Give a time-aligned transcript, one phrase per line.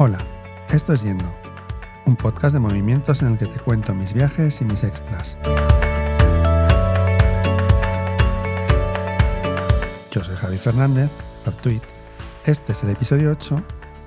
[0.00, 0.18] Hola,
[0.68, 1.28] esto es Yendo,
[2.06, 5.36] un podcast de movimientos en el que te cuento mis viajes y mis extras.
[10.12, 11.10] Yo soy Javi Fernández,
[11.44, 11.82] Raptuit.
[12.44, 13.60] Este es el episodio 8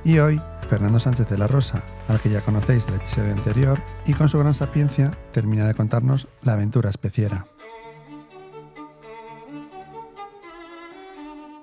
[0.06, 4.14] y hoy Fernando Sánchez de la Rosa, al que ya conocéis del episodio anterior, y
[4.14, 7.48] con su gran sapiencia termina de contarnos la aventura especiera.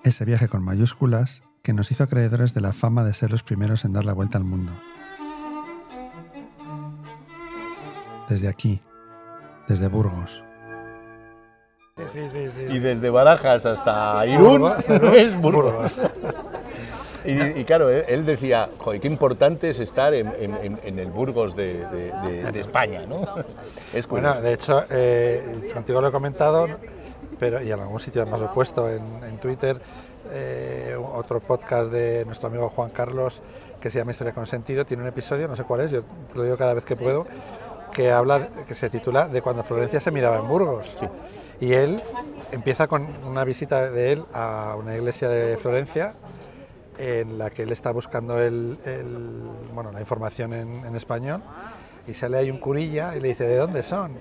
[0.04, 3.84] Ese viaje con mayúsculas que nos hizo acreedores de la fama de ser los primeros
[3.84, 4.72] en dar la vuelta al mundo.
[8.26, 8.80] Desde aquí,
[9.68, 10.42] desde Burgos.
[12.10, 12.62] Sí, sí, sí.
[12.70, 15.92] Y desde Barajas hasta Irún Burgos, es Burgos.
[17.26, 21.54] Y, y claro, él, decía, joder, qué importante es estar en, en- en el Burgos
[21.54, 23.20] de, de- de- de España, ¿no?
[23.92, 24.30] Es curioso.
[24.30, 26.66] Bueno, de hecho, eh, contigo lo he comentado,
[27.38, 29.78] pero y en algún sitio más lo he puesto en, en Twitter,
[30.30, 33.40] eh, otro podcast de nuestro amigo Juan Carlos
[33.80, 36.34] que se llama Historia con Sentido, tiene un episodio, no sé cuál es, yo te
[36.36, 37.24] lo digo cada vez que puedo,
[37.92, 40.94] que habla, que se titula de cuando Florencia se miraba en Burgos.
[41.60, 42.00] Y él
[42.52, 46.14] empieza con una visita de él a una iglesia de Florencia
[46.98, 51.40] en la que él está buscando el, el- bueno, la información en, en español
[52.08, 54.12] y sale ahí un curilla y le dice, ¿de dónde son?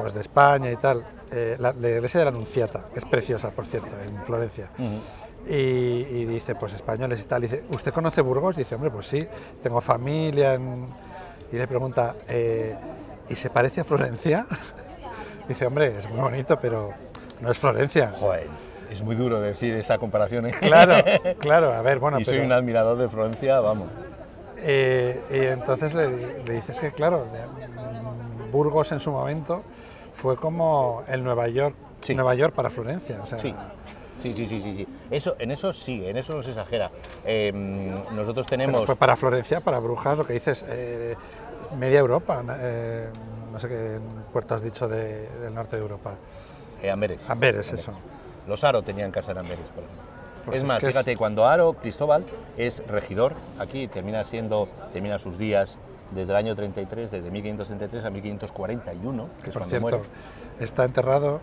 [0.00, 1.04] Pues de España y tal.
[1.30, 4.68] Eh, la, la iglesia de la Anunciata, que es preciosa, por cierto, en Florencia.
[5.46, 7.44] Y, y dice, pues españoles y tal.
[7.44, 8.56] Y dice, ¿usted conoce Burgos?
[8.56, 9.20] dice, hombre, pues sí,
[9.62, 10.54] tengo familia.
[10.54, 10.86] en-".
[11.52, 12.74] Y le pregunta, "Eh,
[13.28, 14.46] ¿y se parece a Florencia?
[15.48, 16.92] dice, hombre, es muy bonito, pero
[17.40, 18.12] no es Florencia.
[18.18, 18.46] Joder,
[18.90, 20.46] es muy duro decir esa comparación.
[20.46, 20.52] ¿eh?
[20.60, 20.94] Claro,
[21.38, 23.88] claro, a ver, bueno, y soy pero- un admirador de Florencia, vamos.
[24.60, 29.62] Eh, y entonces le, le dices que, claro, mm, Burgos en su momento
[30.14, 32.14] fue como el Nueva York, Sí.
[32.14, 33.20] Nueva York para Florencia.
[33.22, 33.54] O sea, Sí.
[34.22, 34.86] Sí, sí, sí, sí, sí.
[35.10, 36.90] Eso, en eso sí, en eso no se exagera.
[37.24, 37.52] Eh,
[38.14, 38.84] nosotros pero tenemos...
[38.86, 41.14] fue para Florencia, para Brujas, lo que dices, eh,
[41.78, 42.42] media Europa.
[42.58, 43.08] eh,
[43.52, 43.98] no sé qué
[44.32, 46.14] puerto has dicho de- del norte de Europa.
[46.82, 47.28] eh, Amberes.
[47.28, 47.92] Amberes, eso.
[48.46, 50.02] Los Aro tenían casa en Amberes, por ejemplo.
[50.46, 52.24] Pues es más, que es- fíjate, cuando Aro, Cristóbal,
[52.56, 55.78] es regidor, aquí termina siendo, termina sus días
[56.12, 60.00] desde el año 33, desde 1533 a 1541, que es Por cuando cierto, muere,
[60.60, 61.40] está enterrado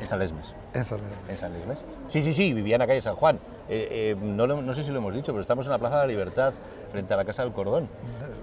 [0.00, 0.54] en San Lesmes.
[0.74, 1.18] en San Miguel.
[1.28, 1.84] En San Lesmes.
[2.08, 3.36] Sí, sí, sí, vivía en la calle San Juan.
[3.68, 5.96] Eh, eh, no, lo- no sé si lo hemos dicho, pero estamos en la Plaza
[5.96, 6.52] de la Libertad,
[6.92, 7.88] frente a la Casa del Cordón.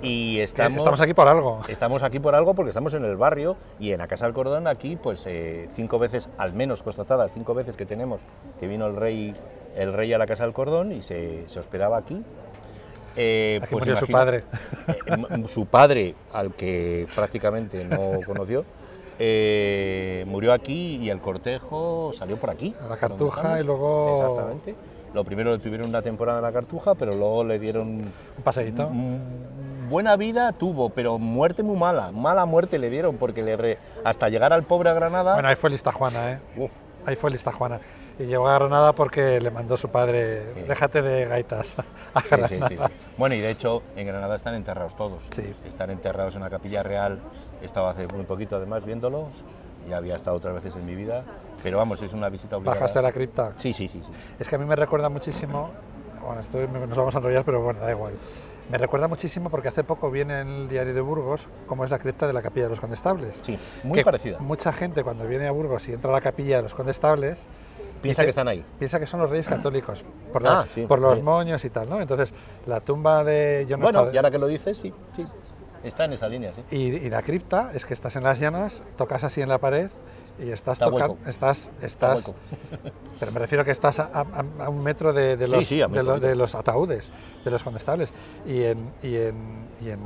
[0.01, 1.61] Y estamos, Estamos aquí por algo.
[1.69, 4.67] Estamos aquí por algo porque estamos en el barrio y en la Casa del Cordón
[4.67, 8.19] aquí, pues eh, cinco veces, al menos constatadas, cinco veces que tenemos
[8.59, 9.33] que vino el rey,
[9.75, 12.21] el rey a la Casa del Cordón y se, se hospedaba aquí.
[13.15, 14.43] Eh, Aquí murió su padre.
[15.05, 18.65] eh, su padre, al que prácticamente no conoció,
[19.19, 22.73] eh, murió aquí y el cortejo salió por aquí.
[22.83, 24.75] A la Cartuja y luego- Exactamente.
[25.13, 27.97] Lo primero le tuvieron una temporada en la Cartuja, pero luego le dieron
[28.37, 28.89] Un paseíto.
[28.89, 29.17] Mm,
[29.89, 32.11] Buena vida tuvo, pero muerte muy mala.
[32.11, 35.33] Mala muerte le dieron porque le re- hasta llegar al pobre a Granada.
[35.33, 36.39] Bueno, ahí fue lista Juana, ¿eh?
[36.57, 36.71] Uf,
[37.05, 37.79] Ahí fue lista Juana.
[38.19, 40.61] Y llegó a Granada porque le mandó su padre, Sí.
[40.67, 41.75] déjate de gaitas
[42.13, 42.47] a Granada.
[42.47, 42.77] sí, sí.
[43.17, 45.23] Bueno, y de hecho en Granada están enterrados todos.
[45.35, 45.51] Sí.
[45.65, 47.19] Están enterrados en la capilla real.
[47.61, 49.29] Estaba hace muy poquito además viéndolos.
[49.89, 51.23] Ya había estado otras veces en mi vida.
[51.61, 52.75] Pero vamos, es una visita obligada.
[52.79, 53.53] Bajaste a la cripta.
[53.57, 54.01] Sí, sí, sí.
[54.05, 54.11] sí.
[54.39, 55.71] Es que a mí me recuerda muchísimo,
[56.25, 58.13] bueno, esto nos vamos a enrollar, pero bueno, da igual.
[58.69, 61.99] Me recuerda muchísimo porque hace poco viene en el diario de Burgos cómo es la
[61.99, 63.37] cripta de la capilla de los condestables.
[63.41, 64.39] Sí, muy parecida.
[64.39, 67.45] Mucha gente cuando viene a Burgos y entra a la capilla de los condestables
[68.03, 68.63] Piensa que están ahí.
[68.77, 71.23] piensa que son los reyes católicos por, la- Ah, sí, por los sí.
[71.23, 71.99] moños y tal, ¿no?
[72.01, 72.33] Entonces
[72.67, 75.25] la tumba de yo no Bueno, y ahora que lo dices, sí, sí.
[75.83, 76.77] Está en esa línea, sí.
[76.77, 79.89] Y, y la cripta es que estás en las llanas, tocas así en la pared
[80.39, 82.33] y estás Está tocando, estás, estás,
[83.19, 86.19] pero me refiero que estás a, a- a un metro de, los, sí, de, lo-
[86.19, 87.11] de los ataúdes,
[87.43, 88.11] de los condestables.
[88.45, 89.35] Y en, y en,
[89.81, 89.99] y en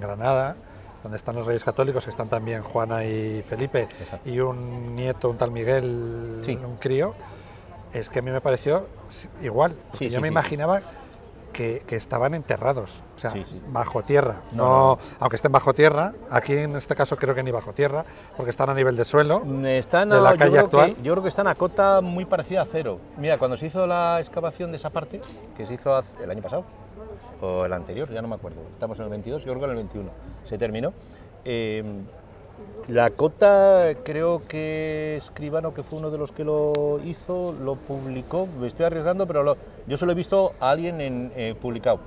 [0.00, 0.56] Granada,
[1.02, 4.28] donde están los reyes católicos, que están también Juana y Felipe, Exacto.
[4.28, 6.56] y un nieto, un tal Miguel, Sí.
[6.56, 7.14] un crío,
[7.92, 8.86] es que a mí me pareció
[9.42, 9.76] igual.
[9.94, 10.80] Sí, yo sí, me imaginaba
[11.52, 13.32] que, que estaban enterrados, o sea,
[13.68, 14.42] bajo tierra.
[14.52, 14.98] No, No, no, no.
[15.18, 18.04] aunque estén bajo tierra, aquí en este caso creo que ni bajo tierra,
[18.36, 19.42] porque están a nivel de suelo.
[19.64, 20.94] Están de la calle actual.
[20.94, 23.00] Que, yo creo que están a cota muy parecida a cero.
[23.16, 25.20] Mira, cuando se hizo la excavación de esa parte,
[25.56, 26.64] que se hizo el año pasado,
[27.40, 29.70] o el anterior, ya no me acuerdo, estamos en el 22, yo creo que en
[29.70, 30.10] el 21,
[30.44, 30.92] se terminó.
[31.44, 31.82] eh,
[32.88, 38.46] la cota, creo que Escribano, que fue uno de los que lo hizo, lo publicó,
[38.60, 39.56] me estoy arriesgando, pero lo-
[39.86, 42.00] yo solo he visto a alguien en, eh, publicado.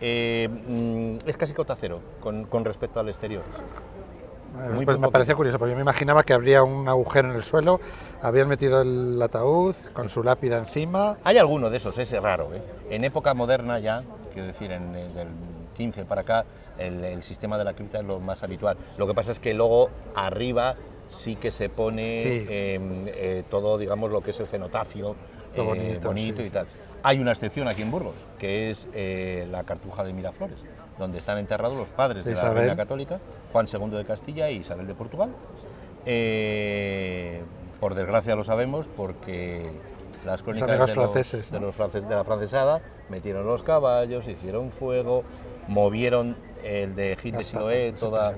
[0.00, 3.42] Eh, mm, es casi cota cero con, con respecto al exterior.
[4.74, 7.42] Muy Pues me parecía curioso, porque yo me imaginaba que habría un agujero en el
[7.42, 7.80] suelo,
[8.22, 11.16] habían metido el ataúd con su lápida encima.
[11.24, 12.50] Hay alguno de esos, es raro.
[12.54, 12.62] ¿eh?
[12.90, 15.28] En época moderna ya, quiero decir, en el del
[15.76, 16.44] 15 para acá,
[16.78, 18.76] el, el sistema de la cripta es lo más habitual.
[18.96, 20.76] Lo que pasa es que luego arriba
[21.08, 22.28] sí que se pone Sí.
[22.48, 25.16] eh, eh, todo, digamos, lo que es el cenotafio
[25.56, 26.66] Lo eh, bonito, bonito sí, y tal.
[27.02, 30.64] Hay una excepción aquí en Burgos, que es eh, la Cartuja de Miraflores,
[30.98, 33.20] donde están enterrados los padres De de, la reina católica,
[33.52, 35.30] Juan II de Castilla y Isabel de Portugal.
[36.06, 37.40] Eh,
[37.80, 39.70] por desgracia lo sabemos porque
[40.24, 41.66] las crónicas de, los- franceses, de ¿no?
[41.66, 45.22] los frances- de la francesada metieron los caballos, hicieron fuego,
[45.68, 48.34] movieron el de Gil de Siloé, toda-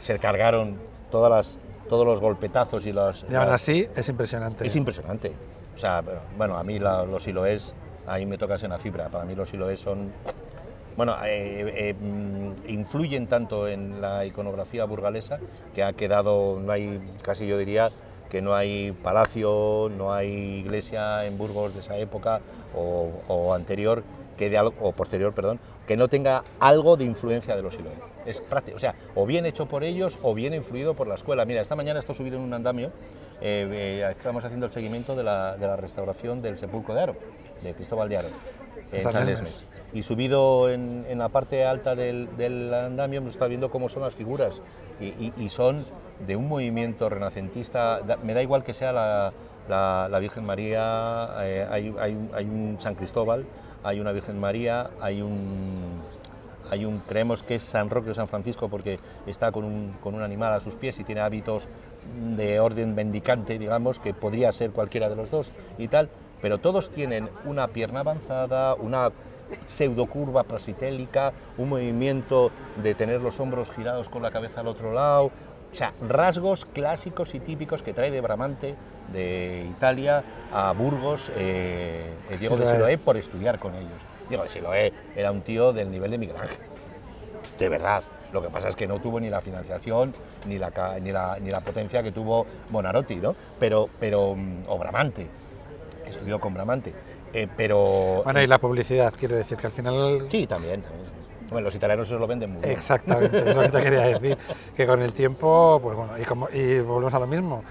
[0.00, 0.76] se cargaron
[1.10, 3.24] todas las, todos los golpetazos y las...
[3.30, 4.66] Y aún así es impresionante.
[4.66, 5.32] es impresionante.
[5.74, 6.02] O sea,
[6.36, 7.74] bueno, a mí la- los siloés,
[8.06, 9.08] ahí me tocas en la fibra.
[9.08, 10.10] Para mí los siloés son.
[10.96, 15.38] Bueno, eh, eh, mm, influyen tanto en la iconografía burgalesa
[15.74, 17.88] que ha quedado, no hay, casi yo diría,
[18.30, 20.28] que no hay palacio, no hay
[20.64, 22.40] iglesia en Burgos de esa época
[22.74, 24.02] o, o anterior,
[24.36, 27.98] que de algo, o posterior, perdón, que no tenga algo de influencia de los siloés.
[28.24, 31.44] Es práctico, o sea, o bien hecho por ellos o bien influido por la escuela.
[31.44, 32.88] Mira, esta mañana estoy subido en un andamio,
[33.40, 37.16] eh, eh, estamos haciendo el seguimiento de la, de la restauración del sepulcro de Aro,
[37.62, 38.28] de Cristóbal de Aro,
[38.92, 39.26] en San.
[39.26, 39.64] Lesmes.
[39.92, 44.02] Y subido en, en la parte alta del, del andamio hemos estado viendo cómo son
[44.02, 44.62] las figuras
[45.00, 45.84] y, y- y son
[46.26, 49.32] de un movimiento renacentista, me da igual que sea la,
[49.68, 53.44] la- Virgen María, eh, hay, hay hay un San Cristóbal,
[53.82, 56.00] hay una Virgen María, hay un,
[56.70, 60.14] hay un, creemos que es San Roque o San Francisco porque está con un, con
[60.14, 61.68] un animal a sus pies y tiene hábitos
[62.36, 66.08] de orden mendicante, digamos, que podría ser cualquiera de los dos y tal,
[66.42, 69.10] pero todos tienen una pierna avanzada, una
[69.66, 72.50] pseudocurva prasitélica, un movimiento
[72.82, 75.30] de tener los hombros girados con la cabeza al otro lado,
[75.72, 78.74] o sea, rasgos clásicos y típicos que trae de Bramante,
[79.12, 82.98] de Italia, a Burgos, eh, eh, Diego de Siloé.
[82.98, 84.00] Por estudiar con ellos.
[84.28, 86.58] Diego de Siloé era un tío del nivel de Miguel Ángel,
[87.58, 88.02] de verdad.
[88.32, 90.12] Lo que pasa es que no tuvo ni la financiación
[90.46, 90.70] ni la,
[91.00, 93.34] ni la, ni la potencia que tuvo Bonarotti, ¿no?
[93.58, 95.26] Pero, pero, mm, o Bramante,
[96.04, 96.92] que estudió con Bramante.
[97.32, 98.22] Eh, pero.
[98.24, 100.26] Bueno, y la publicidad, quiero decir que al final.
[100.28, 100.82] Sí, también.
[101.50, 102.72] Bueno, los italianos se lo venden muy bien.
[102.72, 104.38] Exactamente, es lo que te quería decir.
[104.76, 107.62] Que con el tiempo, pues bueno, y, como, y volvemos a lo mismo.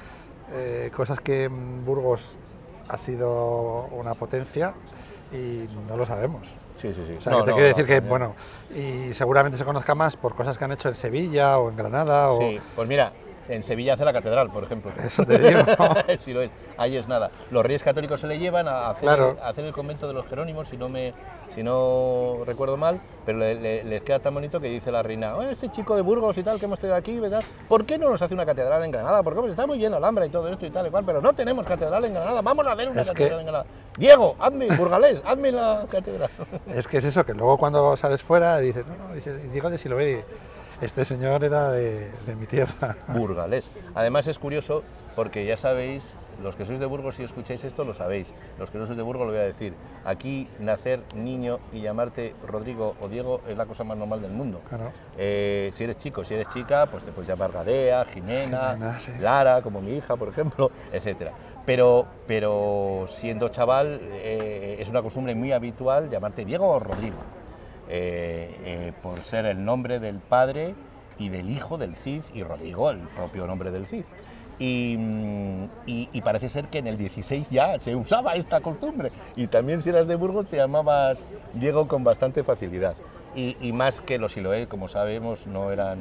[0.52, 2.36] eh, cosas que en Burgos
[2.90, 4.74] ha sido una potencia
[5.32, 6.48] y no lo sabemos.
[6.82, 7.16] Sí, sí, sí.
[7.20, 8.34] O sea, No, que te no, quiero no, decir que, bueno,
[8.76, 12.30] y seguramente se conozca más por cosas que han hecho en Sevilla o en Granada
[12.30, 12.40] o...
[12.40, 13.12] Sí, pues mira,
[13.50, 14.92] en Sevilla hace la catedral, por ejemplo.
[15.06, 15.62] Eso te digo.
[16.20, 17.32] Sí lo es, ahí es nada.
[17.52, 19.38] Los reyes católicos se le llevan a hacer, Claro.
[19.42, 21.14] a hacer el convento de los Jerónimos, si no me
[21.56, 25.36] si no recuerdo mal, pero le- le- les queda tan bonito que dice la reina,
[25.36, 27.44] "Oh, este chico de Burgos y tal que hemos tenido aquí, ¿verdad?
[27.68, 29.24] ¿por qué no nos hace una catedral en Granada?
[29.24, 31.66] Porque está muy bien Alhambra y todo esto y tal y cual, pero no tenemos
[31.66, 33.66] catedral en Granada, vamos a hacer una Es que- catedral en Granada.
[33.98, 36.30] Diego, hazme, burgalés, hazme la catedral.
[36.68, 39.78] Es que es eso, que luego cuando sales fuera dices, no, no, dices, digo de
[39.80, 40.24] Siloé,
[40.82, 42.98] este señor era de, de mi tierra.
[43.08, 43.70] burgalés.
[43.96, 44.84] Además es curioso
[45.16, 46.04] porque ya sabéis,
[46.42, 49.04] los que sois de Burgos y escucháis esto lo sabéis, los que no sois de
[49.04, 49.74] Burgos lo voy a decir,
[50.06, 54.62] aquí nacer niño y llamarte Rodrigo o Diego es la cosa más normal del mundo.
[54.70, 54.92] Claro.
[55.18, 59.12] Eh, si eres chico, si eres chica, pues te puedes llamar Gadea, Jimena, Jimena, sí.
[59.20, 61.34] Lara, como mi hija, por ejemplo, etcétera.
[61.66, 67.18] Pero, pero siendo chaval eh, es una costumbre muy habitual llamarte Diego o Rodrigo,
[67.90, 70.76] eh, eh, por ser el nombre del padre
[71.18, 74.04] y del hijo del Cid y Rodrigo, el propio nombre del Cid.
[74.60, 79.10] Y, mm, y- y parece ser que en el 16 ya se usaba esta costumbre.
[79.36, 82.96] Y también si eras de Burgos te llamabas Diego con bastante facilidad.
[83.36, 86.00] Y, y más que los Siloé, como sabemos, no eran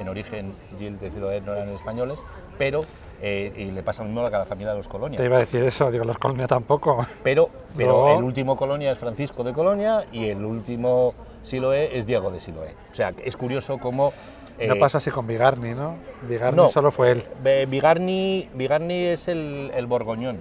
[0.00, 2.18] en origen, Gil de Siloé no eran españoles,
[2.58, 2.82] pero,
[3.22, 5.16] eh, y le pasa lo mismo a la familia de los Colonia.
[5.18, 7.06] Te iba a decir eso, digo, los Colonia tampoco.
[7.22, 8.18] Pero, pero No.
[8.18, 12.74] el último Colonia es Francisco de Colonia y el último Siloé es Diego de Siloé.
[12.92, 14.12] O sea, es curioso cómo...
[14.58, 15.96] No eh, pasa así con Bigarni, ¿no?
[16.28, 16.68] Bigarni no.
[16.68, 17.24] solo fue él.
[17.68, 20.38] Bigarni, Bigarni es el, el borgoñón,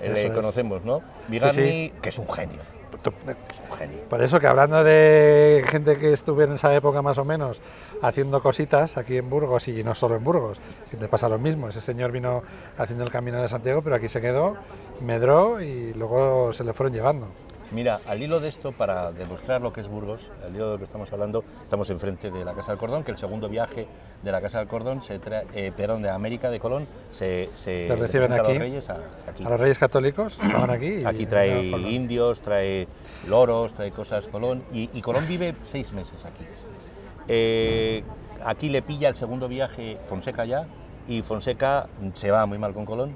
[0.00, 0.32] el Eso que es.
[0.32, 1.02] conocemos, ¿no?
[1.28, 1.92] Bigarni, sí.
[2.00, 2.60] que es un genio.
[3.04, 3.98] Es un genio.
[4.08, 7.60] Por eso que hablando de gente que estuvo en esa época más o menos
[8.02, 10.58] haciendo cositas aquí en Burgos y no solo en Burgos,
[10.90, 11.68] que te pasa lo mismo.
[11.68, 12.42] Ese señor vino
[12.76, 14.56] haciendo el camino de Santiago, pero aquí se quedó,
[15.00, 17.28] medró y luego se le fueron llevando.
[17.70, 20.78] Mira, al hilo de esto, para demostrar lo que es Burgos, al hilo de lo
[20.78, 23.86] que estamos hablando, estamos enfrente de la Casa del Cordón, que el segundo viaje
[24.22, 27.88] de la Casa del Cordón, se trae, eh, perdón, de América de Colón, se, se
[27.90, 28.52] reciben presenta a aquí.
[28.54, 28.98] los reyes a-
[29.28, 29.44] aquí.
[29.44, 30.86] A los reyes católicos estaban aquí.
[31.00, 31.60] y- Aquí trae
[31.90, 32.88] indios, trae
[33.26, 36.44] loros, trae cosas Colón, y, y Colón vive seis meses aquí.
[37.28, 38.02] Eh,
[38.44, 40.66] aquí le pilla el segundo viaje Fonseca ya,
[41.08, 43.14] y Fonseca se va muy mal con Colón.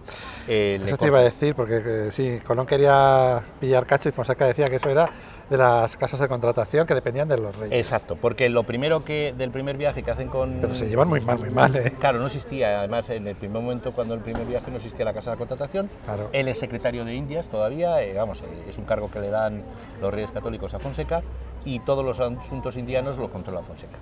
[0.49, 4.47] eh, Eso te iba a decir, porque eh, sí, Colón quería pillar cacho y Fonseca
[4.47, 5.09] decía que eso era
[5.51, 7.79] de las casas de contratación que dependían de los reyes.
[7.79, 10.59] Exacto, porque lo primero que del primer viaje que hacen con...
[10.63, 11.93] Pero se llevan muy mal, muy mal, ¿eh?
[12.01, 15.13] Claro, no existía, además en el primer momento cuando el primer viaje no existía la
[15.13, 16.31] casa de contratación, Claro.
[16.33, 19.63] él es secretario de Indias todavía, eh, vamos, es un cargo que le dan
[20.01, 21.21] los reyes católicos a Fonseca
[21.67, 23.99] y todos los asuntos indianos los controla Fonseca.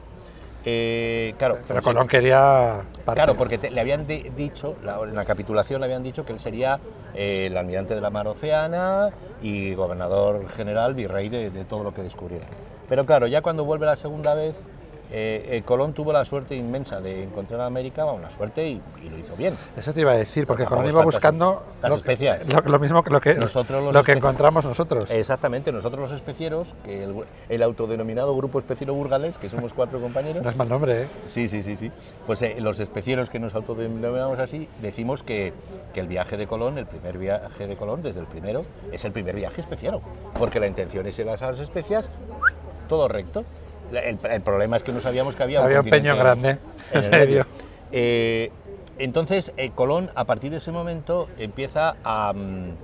[0.65, 2.83] Eh, claro, Pero Colón quería...
[3.15, 6.33] Claro, porque te- le habían di- dicho, la- en la capitulación le habían dicho que
[6.33, 6.79] él sería
[7.15, 9.11] eh, el almirante de la mar Oceana
[9.43, 12.47] y gobernador general, virrey de, de todo lo que descubriera.
[12.89, 14.55] Pero claro, ya cuando vuelve la segunda vez,
[15.13, 18.81] eh, eh, Colón tuvo la suerte inmensa de encontrar a América, bueno, la suerte y,
[19.05, 19.55] y lo hizo bien.
[19.77, 22.41] Eso te iba a decir, porque Colón iba buscando las lo, especias.
[22.53, 25.11] lo- lo mismo que lo que, Nosotros lo que encontramos nosotros.
[25.11, 27.15] Exactamente, nosotros los especieros, que el,
[27.49, 31.07] el autodenominado Grupo Especiero Burgales, que somos cuatro compañeros, No es mal nombre, ¿eh?
[31.27, 31.91] Sí, sí, sí, sí.
[32.27, 35.53] Pues eh, los especieros que nos autodenominamos así, decimos que,
[35.95, 38.63] que el viaje de Colón, el primer viaje de Colón, desde el primero,
[38.93, 40.01] es el primer viaje especiero.
[40.39, 42.09] Porque la intención es ir a las especias,
[42.91, 43.45] todo recto.
[43.93, 46.59] El, el problema es que no sabíamos que había, Había un continente peño grande,
[46.93, 47.47] en el medio.
[47.93, 48.51] Eh,
[48.99, 52.75] entonces, eh, Colón, a partir de ese momento, empieza a, mm,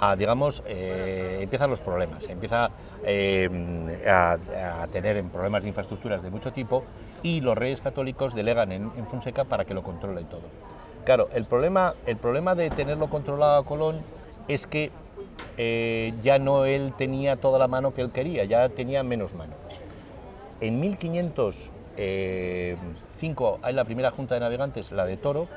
[0.00, 2.70] a, digamos, eh, empiezan los problemas, empieza
[4.06, 4.36] a,
[4.82, 6.84] a tener problemas de infraestructuras de mucho tipo
[7.22, 10.42] y los reyes católicos delegan en, en Fonseca para que lo controle todo.
[11.04, 14.00] Claro, el problema, el problema de tenerlo controlado a Colón
[14.48, 14.90] es que
[15.56, 19.54] eh, ya no él tenía toda la mano que él quería, ya tenía menos mano.
[20.60, 25.48] En 1505 hay la primera junta de navegantes, la de Toro,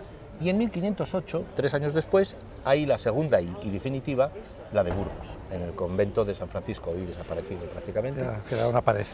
[0.42, 4.32] y en 1508, tres años después, hay la segunda y, y definitiva,
[4.74, 8.22] la de Burgos, en el convento de San Francisco, hoy desaparecido prácticamente.
[8.22, 9.06] Ya, queda una pared.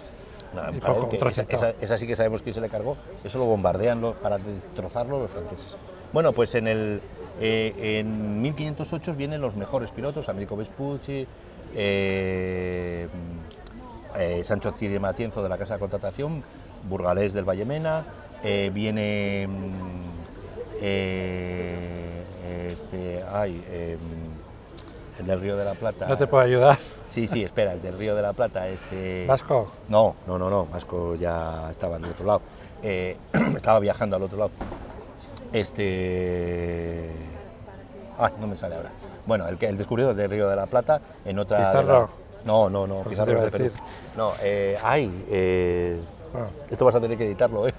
[0.53, 1.55] No, y poco, esa, trocito.
[1.55, 5.19] esa- esa sí que sabemos quién se le cargó, eso lo bombardean lo- para destrozarlo
[5.19, 5.77] los franceses.
[6.11, 7.01] Bueno, pues en, el,
[7.39, 11.27] eh, en 1508 vienen los mejores pilotos, Américo Vespucci,
[11.75, 13.07] eh,
[14.17, 16.43] eh, Sancho de Matienzo de la Casa de Contratación,
[16.89, 18.03] Burgalés del Vallemena,
[18.43, 20.11] eh, viene mm,
[22.71, 23.97] este, ay, eh,
[25.19, 26.07] el del Río de la Plata.
[26.07, 26.79] No te puedo ayudar.
[27.09, 29.25] Sí, sí, espera, el del Río de la Plata, este...
[29.27, 32.41] Vasco, No, no, no, no, Vasco ya estaba al otro lado.
[32.81, 33.17] Eh,
[33.55, 34.51] estaba viajando al otro lado.
[35.53, 37.12] Este.
[38.17, 38.89] Ay, no me sale ahora.
[39.25, 41.58] Bueno, el, el descubridor del Río de la Plata en otra.
[41.58, 42.00] Pizarro.
[42.01, 42.10] la-
[42.46, 43.72] No, no, no, Pizarro te iba es de Perú.
[44.17, 46.00] No, eh, ay, eh,
[46.31, 47.74] bueno, esto vas a tener que editarlo, ¿eh?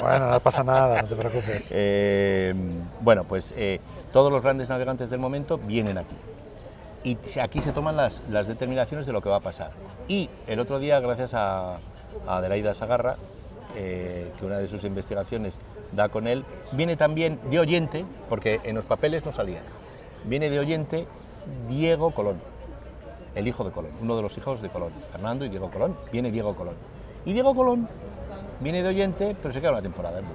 [0.00, 1.64] bueno, no pasa nada, no te preocupes.
[1.70, 2.54] Eh,
[3.00, 3.80] bueno, pues eh,
[4.12, 6.16] todos los grandes navegantes del momento vienen aquí.
[7.04, 9.70] Y aquí se toman las, las determinaciones de lo que va a pasar.
[10.08, 11.78] Y el otro día, gracias a, a
[12.38, 13.16] Adelaida Sagarra,
[13.76, 15.60] eh, que una de sus investigaciones
[15.92, 19.62] da con él, viene también de oyente, porque en los papeles no salía,
[20.24, 21.06] viene de oyente
[21.68, 22.40] Diego Colón,
[23.34, 26.30] el hijo de Colón, uno de los hijos de Colón, Fernando y Diego Colón, viene
[26.30, 26.74] Diego Colón.
[27.24, 27.88] Y Diego Colón
[28.60, 30.26] viene de oyente, pero se queda una temporada en.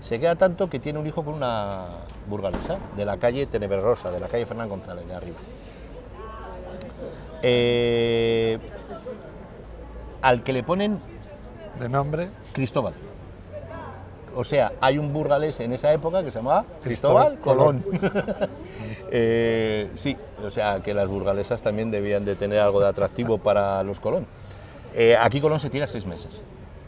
[0.00, 1.86] Se queda tanto que tiene un hijo con una
[2.28, 5.38] burgalesa de la calle Tenebrosa, de la calle Fernán González, de arriba.
[7.42, 8.58] Eh,
[10.22, 11.00] al que le ponen
[11.78, 12.94] De nombre, Cristóbal.
[14.34, 17.84] O sea, hay un burgalés en esa época que se llamaba Cristóbal Colón.
[19.10, 23.82] Eh, sí, o sea, que las burgalesas también debían de tener algo de atractivo para
[23.82, 24.26] los Colón.
[24.94, 26.42] Eh, aquí Colón se tira seis meses.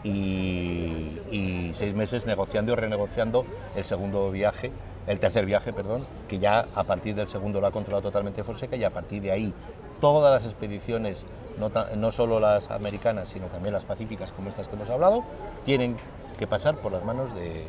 [0.04, 4.70] Y, y seis meses negociando y renegociando el segundo viaje,
[5.06, 8.76] el tercer viaje, perdón, que ya a partir del segundo lo ha controlado totalmente Fonseca
[8.76, 9.54] y a partir de ahí
[10.00, 11.24] todas las expediciones,
[11.58, 15.24] no, no solo las americanas, sino también las pacíficas como estas que hemos hablado,
[15.64, 15.96] tienen
[16.38, 17.64] que pasar por las manos de...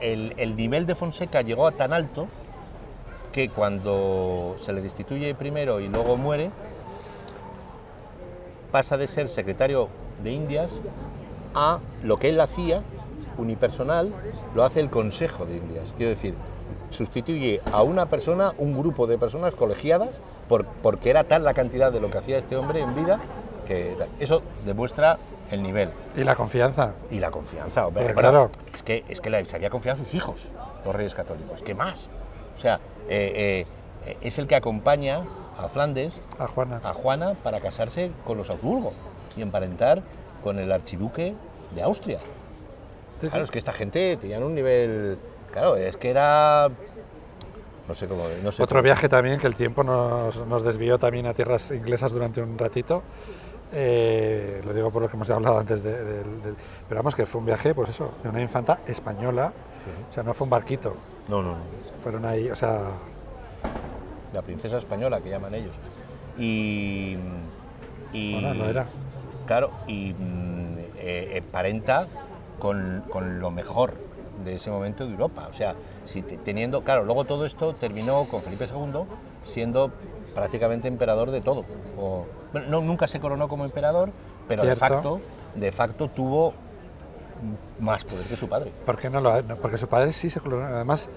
[0.00, 2.26] El, el nivel de Fonseca llegó a tan alto
[3.32, 6.50] que cuando se le destituye primero y luego muere,
[8.70, 9.88] pasa de ser secretario
[10.22, 10.80] de Indias
[11.54, 12.82] a lo que él hacía,
[13.38, 14.12] unipersonal,
[14.54, 15.94] lo hace el Consejo de Indias.
[15.96, 16.34] Quiero decir,
[16.90, 20.20] sustituye a una persona, un grupo de personas colegiadas,
[20.52, 23.18] por- porque era tal la cantidad de lo que hacía este hombre en vida,
[23.66, 25.16] que eso demuestra
[25.50, 26.92] el nivel y la confianza.
[27.10, 27.86] y la confianza.
[27.86, 28.12] hombre.
[28.12, 28.50] Claro.
[28.74, 30.48] Es que, es que había confiado a sus hijos,
[30.84, 31.62] los reyes católicos.
[31.62, 32.10] ¿Qué más?
[32.54, 33.64] O sea, eh,
[34.06, 35.22] eh, es el que acompaña
[35.56, 36.80] a Flandes, A Juana.
[36.84, 38.92] a Juana, para casarse con los Habsburgo
[39.38, 40.02] y emparentar
[40.44, 41.34] con el archiduque
[41.74, 42.18] de Austria.
[43.22, 43.44] Sí, Claro, sí.
[43.44, 45.16] es que esta gente tenían un nivel.
[45.50, 46.68] Claro, es que era.
[47.88, 48.24] No sé cómo.
[48.42, 51.70] No sé Otro cómo- viaje también que el tiempo nos, nos desvió también a tierras
[51.70, 53.02] inglesas durante un ratito.
[53.74, 56.22] Eh, lo digo por lo que hemos hablado antes de,
[56.88, 59.52] pero vamos que fue un viaje, pues eso, de una infanta española.
[60.10, 60.94] O sea, no fue un barquito.
[61.28, 61.58] No, no, no.
[62.02, 62.80] Fueron ahí, o sea,
[64.32, 65.74] la princesa española que llaman ellos.
[66.38, 67.16] Y,
[68.12, 68.86] Y, Bueno, lo era.
[69.46, 72.06] Claro, y mm, eh, emparenta
[72.58, 73.94] con, con lo mejor
[74.44, 75.46] de ese momento de Europa.
[75.50, 79.02] O sea, si te- teniendo, claro, luego todo esto terminó con Felipe II
[79.44, 79.90] siendo
[80.34, 81.64] prácticamente emperador de todo.
[81.98, 84.10] O- bueno, no, nunca se coronó como emperador,
[84.48, 85.20] pero de facto,
[85.54, 86.54] de facto tuvo
[87.80, 88.72] más poder que su padre.
[88.86, 90.66] ¿Por qué no lo no, Porque su padre sí se coronó.
[90.66, 91.08] Además,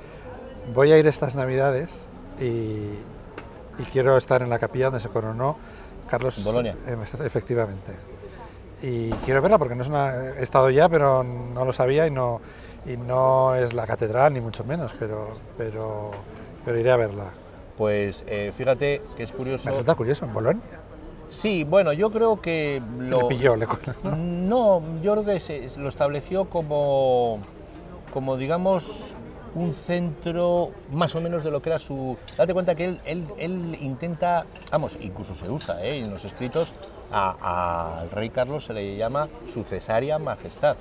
[0.74, 2.08] voy a ir estas navidades
[2.40, 2.44] y,
[3.78, 5.58] y quiero estar en la capilla donde se coronó
[6.10, 6.44] Carlos.
[6.44, 6.76] Bolonia.
[6.88, 7.92] eh, efectivamente.
[8.82, 10.14] Y quiero verla porque no es una.
[10.38, 12.42] He estado ya, pero no lo sabía y no,
[12.86, 16.12] y no es la catedral, ni mucho menos, pero, pero,
[16.64, 17.26] pero iré a verla.
[17.78, 19.66] Pues eh, fíjate que es curioso.
[19.66, 20.62] Me resulta curioso, en Bolonia.
[21.30, 23.24] Sí, bueno, yo creo que lo.
[23.24, 23.68] Le pilló, le
[24.04, 24.16] ¿no?
[24.16, 27.40] No, yo creo que se, lo estableció como,
[28.14, 29.14] como, digamos,
[29.56, 32.18] un centro más o menos de lo que era su...
[32.38, 36.00] Date cuenta que él, él, él intenta, vamos, incluso se usa ¿eh?
[36.00, 36.74] en los escritos,
[37.12, 40.76] a- al rey Carlos se le llama su cesárea majestad.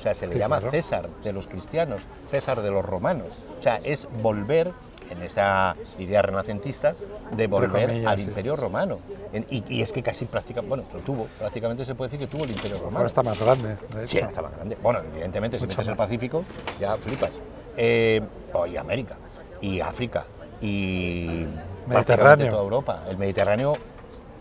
[0.00, 0.70] O sea, se le Sí, llama claro.
[0.70, 3.26] César de los cristianos, César de los romanos.
[3.58, 4.70] O sea, es volver,
[5.10, 6.94] en esa idea renacentista,
[7.32, 8.24] de volver comillas, al sí.
[8.24, 8.98] imperio romano.
[9.34, 12.34] En- y, y es que casi prácticamente, bueno, lo tuvo, prácticamente se puede decir que
[12.34, 12.96] tuvo el imperio romano.
[12.98, 13.76] Ahora está más grande.
[13.94, 14.78] de Sí, está más grande.
[14.82, 15.96] Bueno, evidentemente, si Mucho metes el.
[15.96, 16.44] Pacífico,
[16.80, 17.32] ya flipas.
[17.76, 18.22] Eh,
[18.54, 19.16] oh, y América,
[19.60, 20.24] y África,
[20.62, 21.44] y
[21.86, 22.50] Mediterráneo.
[22.52, 23.02] toda Europa.
[23.08, 23.74] El Mediterráneo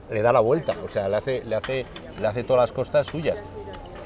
[0.10, 1.86] le da la vuelta, o sea, le hace, le hace,
[2.22, 3.44] le hace todas las costas suyas.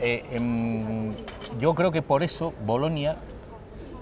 [0.06, 1.14] Eh, em,
[1.62, 3.16] yo creo que por eso Bolonia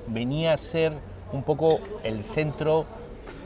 [0.08, 0.94] venía a ser
[1.32, 2.86] un poco el centro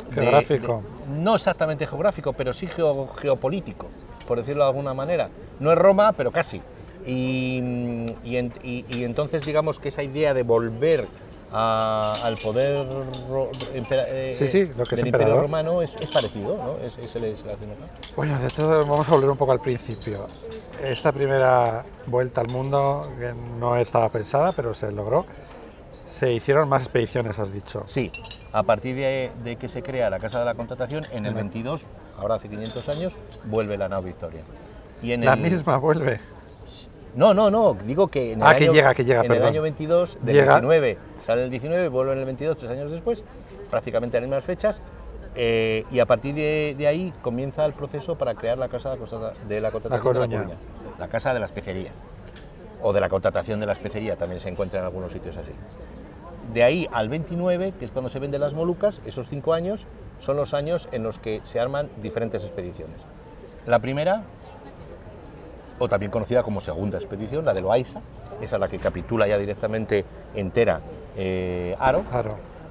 [0.10, 0.82] de- Geográfico.
[1.10, 3.88] de- no exactamente geográfico, pero sí geo- geopolítico,
[4.26, 5.30] por decirlo de alguna manera.
[5.60, 6.62] No es Roma, pero casi.
[7.06, 11.08] Y, y en- y- y entonces digamos que esa idea de volver
[11.58, 12.86] a- al poder
[13.30, 15.42] ro- impera- eh, Sí, sí, lo que es del Imperio.
[15.42, 16.86] Romano es, es parecido, ¿no?
[16.86, 17.36] Es, es el- el.
[18.16, 20.28] Bueno, de esto vamos a volver un poco al principio.
[20.84, 25.26] Esta primera vuelta al mundo, que no estaba pensada, pero se logró,
[26.08, 27.84] se hicieron más expediciones, has dicho.
[27.86, 28.12] Sí,
[28.52, 31.84] a partir de, de que se crea la Casa de la Contratación, en el 22,
[32.20, 33.14] ahora hace 500 años,
[33.46, 34.42] vuelve la nao Victoria.
[35.02, 36.20] Y en La el- misma vuelve.
[37.16, 39.44] No, no, no, digo que en el, Ah, año, que llega, que llega, en el
[39.44, 40.54] año 22, del Llega.
[40.60, 43.24] 19, sale el 19, vuelve en el 22, tres años después,
[43.72, 44.82] prácticamente a las mismas fechas,
[45.36, 48.96] eh, y a partir de, de ahí comienza el proceso para crear la Casa
[49.48, 50.58] de la Contratación de la Coruña,
[51.00, 51.92] la Casa de la Especería,
[52.82, 55.52] o de la Contratación de la Especería, también se encuentra en algunos sitios así.
[56.54, 59.88] De ahí al 29, que es cuando se venden las Molucas, esos cinco años
[60.20, 63.06] son los años en los que se arman diferentes expediciones.
[63.66, 64.24] La primera,
[65.80, 68.02] o también conocida como segunda expedición, la de Loaiza,
[68.42, 70.82] esa es la que capitula ya directamente entera
[71.18, 72.04] eh, Aro,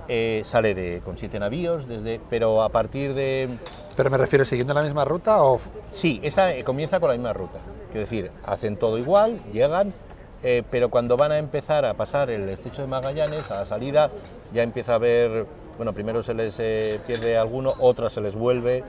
[0.06, 3.48] eh, sale de, con siete navíos, desde, pero a partir de...
[3.96, 5.60] Pero me refiero, ¿siguiendo la misma ruta o...?
[5.90, 9.94] Sí, esa eh, comienza con la misma ruta, quiero decir, hacen todo igual, llegan,
[10.42, 14.10] eh, pero cuando van a empezar a pasar el estrecho de Magallanes, a la salida,
[14.52, 15.46] ya empieza a haber,
[15.78, 16.56] bueno, primero se les
[17.06, 18.84] pierde alguno, otras se les vuelve,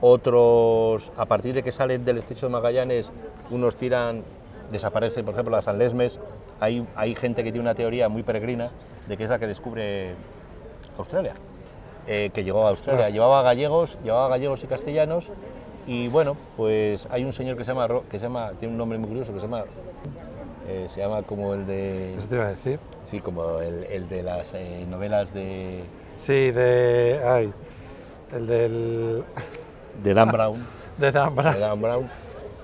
[0.00, 3.10] otros, a partir de que salen del estrecho de Magallanes,
[3.50, 4.22] unos tiran,
[4.72, 6.18] desaparece, por ejemplo, la San Lesmes,
[6.60, 8.70] hay, hay gente que tiene una teoría muy peregrina
[9.08, 10.14] de que es la que descubre
[10.98, 11.34] Australia,
[12.06, 13.12] eh, que llegó a Australia, Ostras.
[13.14, 15.30] llevaba gallegos, llevaba gallegos y castellanos,
[15.86, 18.98] y bueno, pues hay un señor que se llama, que se llama tiene un nombre
[18.98, 19.64] muy curioso, que se llama,
[20.68, 22.78] eh, se llama como el de, Eso te iba a decir.
[23.04, 25.82] sí, como el, el de las eh, novelas de,
[26.18, 27.20] Sí, de...
[27.26, 27.52] Ay,
[28.36, 29.24] el del...
[30.02, 30.66] de Dan Brown,
[30.98, 31.54] De Dan Brown.
[31.54, 32.10] de Dan Brown.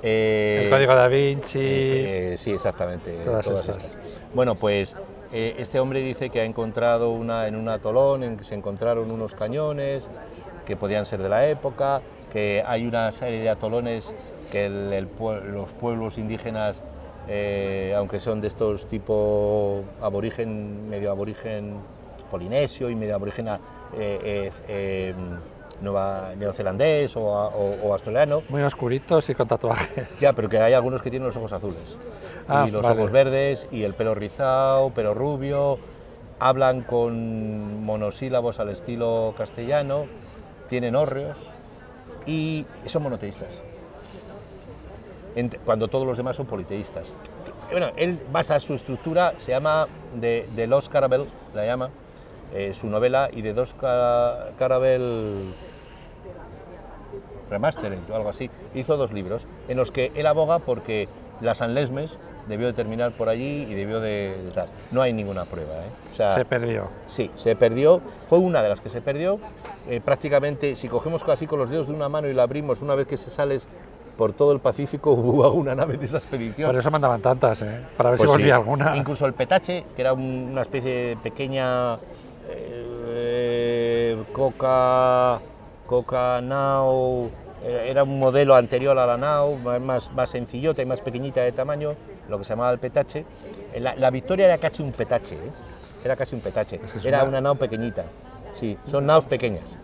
[0.03, 1.59] Eh, El Código da Vinci.
[1.61, 3.13] Eh, sí, exactamente.
[3.25, 3.85] Todas Todas, estas.
[3.87, 3.99] estas.
[4.35, 4.95] Bueno, pues
[5.33, 9.11] eh, este hombre dice que ha encontrado una, en un atolón en que se encontraron
[9.11, 10.09] unos cañones
[10.67, 14.13] que podían ser de la época, que hay una serie de atolones
[14.53, 16.83] que el- el pue- los pueblos indígenas,
[17.97, 21.75] aunque son de estos tipo aborigen, medio aborigen
[22.31, 23.49] polinesio y medio aborigen
[25.81, 30.09] nueva, neozelandés o, a- o- o australiano, Muy oscuritos y con tatuajes.
[30.21, 31.97] ya, pero que hay algunos que tienen los ojos azules.
[32.49, 32.99] Ah, y los vale.
[32.99, 35.79] ojos verdes y el pelo rizado, pelo rubio.
[36.39, 40.05] Hablan con monosílabos al estilo castellano,
[40.69, 41.39] tienen hórreos
[42.27, 43.63] y son monoteístas.
[45.65, 47.15] Cuando todos los demás son politeístas.
[47.71, 51.91] Bueno, él basa su estructura, se llama de, de Los Carabel, la llama,
[52.55, 55.53] eh, su novela, y de Dos Ca- Carabel
[57.51, 61.09] Remastering o algo así, hizo dos libros en los que él aboga porque
[61.41, 64.69] la San Lesmes debió de terminar por allí y debió de, de tal.
[64.91, 65.75] No hay ninguna prueba.
[65.75, 65.89] ¿eh?
[66.13, 66.89] O sea, Se perdió.
[67.07, 69.39] Sí, se perdió, fue una de las que se perdió.
[69.89, 72.95] eh, prácticamente, si cogemos así con los dedos de una mano y la abrimos, una
[72.95, 73.69] vez que se sales
[74.17, 76.71] por todo el Pacífico hubo alguna nave de esa expedición.
[76.71, 77.83] Por eso mandaban tantas, ¿eh?
[77.99, 78.41] para ver Pues si sí.
[78.43, 78.97] volvía alguna.
[78.97, 81.99] Incluso el Petache, que era un- una especie de pequeña
[82.49, 85.39] eh, Coca,
[85.87, 87.31] Coca Now,
[87.65, 91.53] eh, era un modelo anterior a la Now, más- más, sencillota y más pequeñita de
[91.53, 91.95] tamaño,
[92.29, 93.25] lo que se llamaba el Petache.
[93.73, 95.51] Eh, La, la Victoria era casi un Petache, ¿eh?
[96.05, 98.05] era casi un Petache, que era una- una Now pequeñita.
[98.55, 99.77] Sí, son naos pequeñas.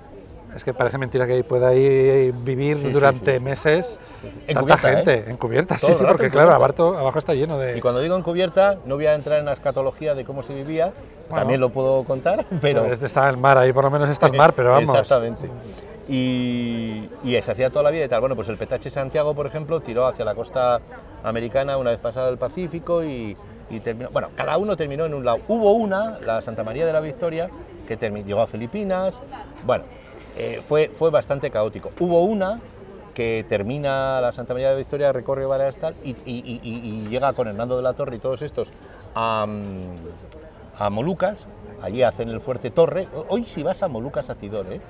[0.57, 3.45] Es que parece mentira que ahí pueda ahí vivir Sí, durante sí, sí.
[3.45, 5.25] meses tanta Encubierta, gente, ¿eh?
[5.29, 7.77] encubierta, sí, sí, porque claro, abajo, abajo está lleno de...
[7.79, 10.93] Y cuando digo encubierta, no voy a entrar en la escatología de cómo se vivía,
[11.35, 12.85] también lo puedo contar, pero...
[12.87, 14.91] Pues está el mar, ahí por lo menos está el mar, pero vamos.
[14.95, 15.49] Exactamente.
[16.09, 18.21] Y, se hacía toda la vida y tal.
[18.21, 20.81] Bueno, pues el Petache Santiago, por ejemplo, tiró hacia la costa
[21.23, 23.37] americana una vez pasado el Pacífico y,
[23.83, 24.11] terminó.
[24.11, 25.39] Bueno, cada uno terminó en un lado.
[25.49, 27.49] Hubo una, la Santa María de la Victoria,
[27.87, 29.23] que termi- llegó a Filipinas.
[29.65, 29.85] Bueno,
[30.37, 31.91] eh, fue, fue bastante caótico.
[32.01, 32.61] Hubo una
[33.15, 37.47] que termina la Santa María de la Victoria, recorre varias tal y, y- llega con
[37.47, 38.73] Hernando de la Torre y todos estos
[39.15, 39.47] a,
[40.79, 41.47] a Molucas.
[41.83, 43.09] Allí hacen el fuerte Torre.
[43.29, 44.81] Hoy si vas a Molucas a Tidore,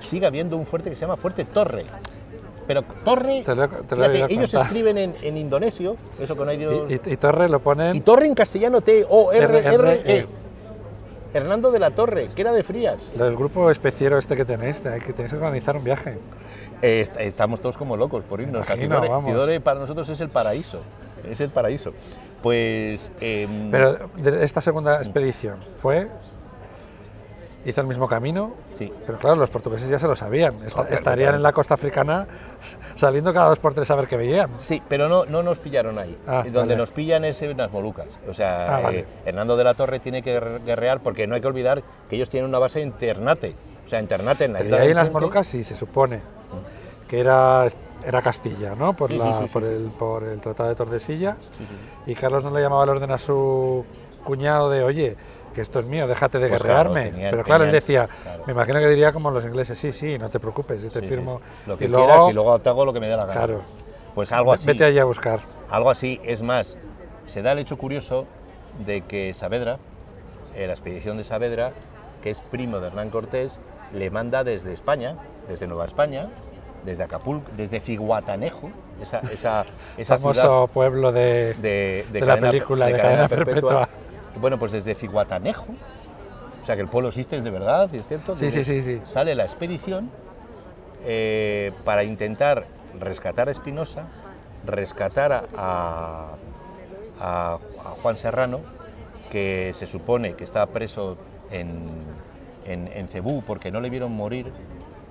[0.00, 1.84] sigue habiendo un fuerte que se llama Fuerte Torre.
[2.66, 5.96] Pero Torre, Te lo he- te lo he fíjate, oído ellos escriben en, en indonesio,
[6.20, 6.90] eso hay Dios.
[6.90, 7.96] Y, y- y Torre lo ponen...
[7.96, 9.58] Y Torre en castellano T-O-R-R-E.
[9.74, 10.18] R-R-E.
[10.18, 10.26] E.
[11.34, 13.10] Hernando de la Torre, que era de Frías.
[13.16, 16.18] Lo del grupo especiero este que tenéis, que tenéis que organizar un viaje.
[16.82, 19.08] Eh, est- estamos todos como locos por irnos a Imagino, Tidore.
[19.08, 19.30] vamos.
[19.30, 20.80] Tidore para nosotros es el paraíso.
[21.24, 21.92] Es el paraíso.
[22.42, 23.10] Pues.
[23.20, 26.08] em, Pero de esta segunda expedición fue...
[27.68, 28.90] Hizo el mismo camino, sí.
[29.04, 30.54] pero claro, los portugueses ya se lo sabían.
[30.70, 32.26] Joder, estarían en la costa africana
[32.94, 34.50] saliendo cada dos por tres a ver qué veían.
[34.58, 36.16] Sí, pero no, no nos pillaron ahí.
[36.26, 36.76] Ah, Y Donde vale.
[36.76, 38.06] nos pillan es en las Molucas.
[38.26, 39.00] O sea, Ah, vale.
[39.00, 42.16] eh, Hernando de la Torre tiene que guer- guerrear porque no hay que olvidar que
[42.16, 43.54] ellos tienen una base en Ternate.
[43.84, 45.12] O sea, en Ternate, en la Y isla ahí de en las.
[45.12, 46.20] Molucas sí se supone
[47.06, 47.66] que era,
[48.06, 48.94] era Castilla, ¿no?
[48.94, 49.64] Por, Sí, la- sí, sí, por.
[49.64, 51.36] El, por el Tratado de Tordesillas.
[52.06, 53.84] Y Carlos no le llamaba al orden a su
[54.24, 55.16] cuñado de, oye,
[55.58, 57.30] que esto es mío, déjate de Pues claro, guerrearme.
[57.32, 58.44] Pero claro, él decía, claro.
[58.46, 61.06] me imagino que diría como los ingleses, sí, sí, no te preocupes, yo te Sí,
[61.06, 61.14] sí.
[61.14, 61.40] firmo.
[61.66, 63.32] Lo que y quieras luego, y luego te hago lo que me dé la gana.
[63.32, 63.62] claro,
[64.14, 64.66] Pues algo así.
[64.66, 65.40] vete allí a buscar.
[65.68, 66.76] Algo así, es más,
[67.26, 68.28] se da el hecho curioso
[68.86, 69.78] de que Saavedra,
[70.54, 71.72] eh, la expedición de Saavedra,
[72.22, 73.58] que es primo de Hernán Cortés,
[73.92, 75.16] le manda desde España,
[75.48, 76.28] desde Nueva España,
[76.84, 78.70] desde Acapulco, desde Figuatanejo,
[79.02, 79.64] esa, esa,
[79.96, 83.88] esa famoso ciudad pueblo de, de, de la película de Cadena Perpetua.
[84.40, 85.66] Bueno, pues desde Figuatanejo,
[86.62, 88.36] o sea que el pueblo existe, es de verdad, es cierto.
[88.36, 89.00] Sí, sí, sí, sí.
[89.04, 90.10] Sale la expedición
[91.04, 92.66] eh, para intentar
[92.98, 94.04] rescatar a Espinosa,
[94.66, 96.34] rescatar a, a-
[97.20, 98.60] a- a Juan Serrano,
[99.30, 101.16] que se supone que está preso
[101.50, 101.88] en,
[102.66, 104.52] en, en Cebú porque no le vieron morir.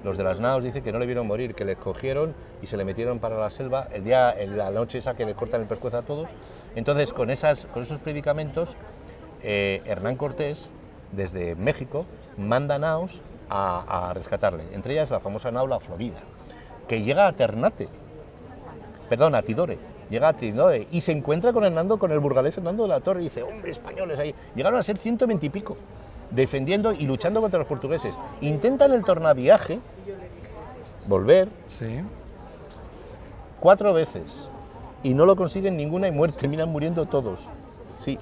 [0.04, 2.78] Los de las naos dicen que no le vieron morir, que le cogieron y se
[2.78, 5.98] le metieron para la selva el día, la noche esa que le cortan el pescuezo
[5.98, 6.30] a todos.
[6.76, 8.76] Entonces, con, esas, con esos predicamentos,
[9.43, 10.69] eh, Hernán Cortés,
[11.12, 12.06] desde México,
[12.38, 14.63] manda naos a, a rescatarle.
[14.73, 16.17] Entre ellas la famosa nao La Florida,
[16.88, 17.88] que llega a Ternate,
[19.10, 19.78] perdón, a Tidore.
[20.10, 23.21] Llega a Tidore y se encuentra con Hernando, con el burgalés Hernando de la Torre
[23.21, 24.34] y dice, hombre, españoles ahí.
[24.56, 25.76] Llegaron a ser 120 y pico,
[26.32, 28.17] defendiendo y luchando contra los portugueses.
[28.41, 29.80] Intentan el tornaviaje,
[31.08, 32.00] volver Sí.
[33.60, 34.50] cuatro veces
[35.04, 37.47] y no lo consiguen ninguna y muer- terminan muriendo todos.
[38.00, 38.17] Sí,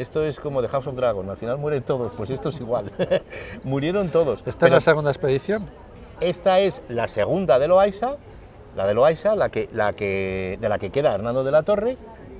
[0.00, 2.90] esto es como de House of Dragon, al final mueren todos, pues esto es igual.
[3.64, 4.42] Murieron todos.
[4.46, 5.66] ¿Esta es la segunda expedición?
[6.20, 8.16] esta es la segunda de Loaiza,
[8.76, 11.96] la de Loaiza, la que, la que, de la que queda Hernando de la Torre,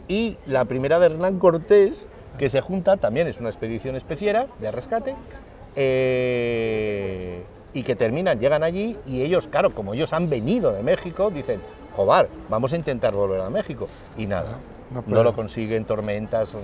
[0.07, 2.07] y la primera de Hernán Cortés,
[2.39, 5.17] que se junta, también es una expedición especiera de rescate,
[5.77, 7.43] eh,
[7.73, 11.61] y que terminan, llegan allí, y ellos, claro, como ellos han venido de México, dicen,
[11.95, 14.57] joder, vamos a intentar volver a México, y nada.
[15.07, 16.55] No lo consiguen, tormentas,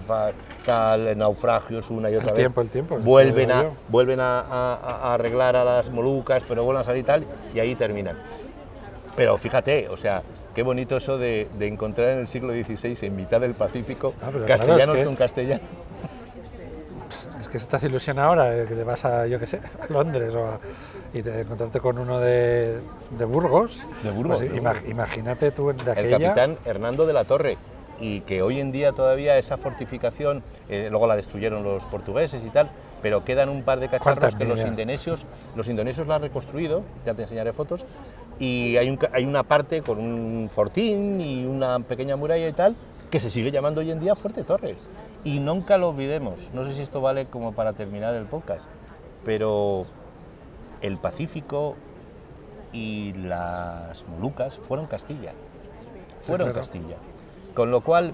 [0.64, 2.36] tal, naufragios una y otra vez.
[2.40, 4.74] tiempo, el tiempo, Vuelven, a, vuelven a, a-
[5.10, 8.16] a arreglar a las Molucas, pero vuelven a salir y tal, y ahí terminan.
[9.14, 10.22] Pero fíjate, o sea,
[10.54, 14.28] qué bonito eso de, de encontrar en el siglo XVI, en mitad del Pacífico, Ah,
[14.30, 15.60] claro, castellanos es que- con castellano.
[17.40, 19.60] Es que se te hace ilusión ahora, eh, que te vas a, yo qué sé,
[19.80, 20.58] a Londres o a-
[21.14, 23.86] y te encontrarte con uno de, de Burgos.
[24.02, 26.34] De Burgos, Pues imagínate tú de El aquella.
[26.34, 27.56] capitán Hernando de la Torre,
[27.98, 32.50] y que hoy en día todavía esa fortificación, eh, luego la destruyeron los portugueses y
[32.50, 32.70] tal,
[33.02, 37.14] pero quedan un par de cacharros que los indonesios, los indonesios la han reconstruido, ya
[37.14, 37.84] te enseñaré fotos,
[38.38, 42.76] y hay, un hay una parte con un fortín y una pequeña muralla y tal,
[43.10, 44.76] que se sigue llamando hoy en día Fuerte Torres.
[45.24, 48.66] Y nunca lo olvidemos, no sé si esto vale como para terminar el podcast,
[49.24, 49.86] pero
[50.82, 51.76] el Pacífico
[52.72, 55.32] y las Molucas fueron Castilla.
[56.26, 56.52] claro.
[56.52, 56.96] Castilla.
[57.56, 58.12] Con lo cual,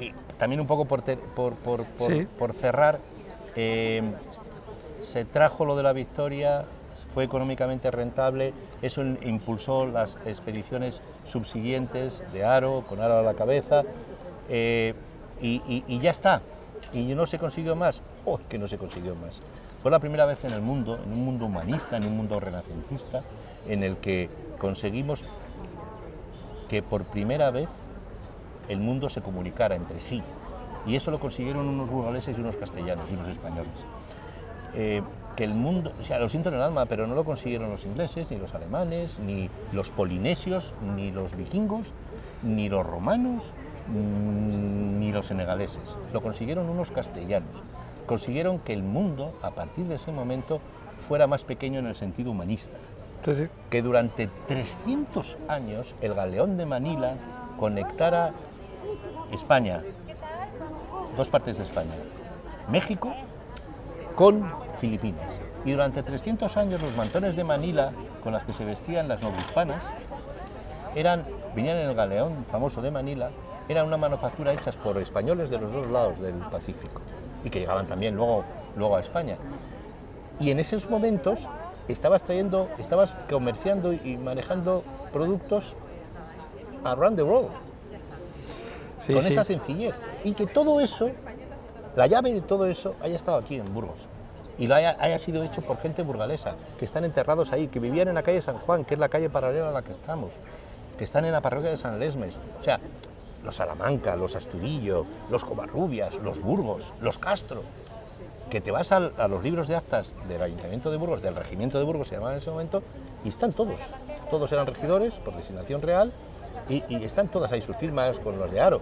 [0.00, 2.26] y también un poco por, por, por- por- Sí.
[2.38, 3.00] por cerrar,
[3.56, 4.02] eh,
[5.02, 6.64] se trajo lo de la victoria,
[7.12, 13.82] fue económicamente rentable, eso impulsó las expediciones subsiguientes de Aro, con Aro a la cabeza,
[14.48, 14.94] eh,
[15.40, 16.40] y, y- y ya está.
[16.92, 19.40] Y no se consiguió más, oh, que no se consiguió más.
[19.82, 23.22] Fue la primera vez en el mundo, en un mundo humanista, en un mundo renacentista,
[23.68, 25.24] en el que conseguimos
[26.68, 27.68] que por primera vez
[28.68, 30.22] el mundo se comunicara entre sí.
[30.86, 33.72] Y eso lo consiguieron unos burgaleses y unos castellanos y unos españoles.
[34.74, 35.02] Eh,
[35.36, 37.84] que el mundo, o sea, lo siento en el alma, pero no lo consiguieron los
[37.84, 41.92] ingleses, ni los alemanes, ni los polinesios, ni los vikingos,
[42.42, 43.44] ni los romanos,
[43.88, 45.96] mm, ni los senegaleses.
[46.12, 47.62] Lo consiguieron unos castellanos.
[48.06, 50.60] Consiguieron que el mundo, a partir de ese momento,
[51.08, 52.76] fuera más pequeño en el sentido humanista
[53.24, 53.46] Sí, sí.
[53.70, 57.14] que durante 300 años el galeón de Manila
[57.58, 58.32] conectara
[59.32, 59.82] España,
[61.16, 61.94] dos partes de España,
[62.68, 63.12] México
[64.14, 65.24] con Filipinas.
[65.64, 69.82] Y durante 300 años los mantones de Manila con las que se vestían las novohispanas
[70.94, 73.30] eran, venían en el galeón famoso de Manila,
[73.68, 77.00] eran una manufactura hechas por españoles de los dos lados del Pacífico
[77.44, 78.44] y que llegaban también luego,
[78.76, 79.36] luego a España.
[80.38, 81.40] Y en esos momentos
[81.88, 85.74] estabas trayendo, estabas comerciando y manejando productos
[86.84, 87.50] around the world,
[88.98, 89.28] Sí, con sí.
[89.32, 89.94] esa sencillez.
[90.24, 91.10] Y que todo eso,
[91.96, 93.98] la llave de todo eso, haya estado aquí en Burgos.
[94.58, 98.08] Y lo haya, haya sido hecho por gente burgalesa, que están enterrados ahí, que vivían
[98.08, 100.32] en la calle San Juan, que es la calle paralela a la que estamos,
[100.96, 102.36] que están en la parroquia de San Lesmes.
[102.58, 102.80] O sea,
[103.44, 107.62] los Salamanca, los Astudillo, los Covarrubias, los Burgos, los Castro,
[108.50, 111.84] que te vas a los libros de actas del Ayuntamiento de Burgos, del Regimiento de
[111.84, 112.82] Burgos se llamaba en ese momento,
[113.24, 113.80] y están todos.
[114.30, 116.12] Todos eran regidores por designación real
[116.68, 118.80] y, y están todas ahí sus firmas con los de Aro.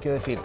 [0.00, 0.38] Quiero decir,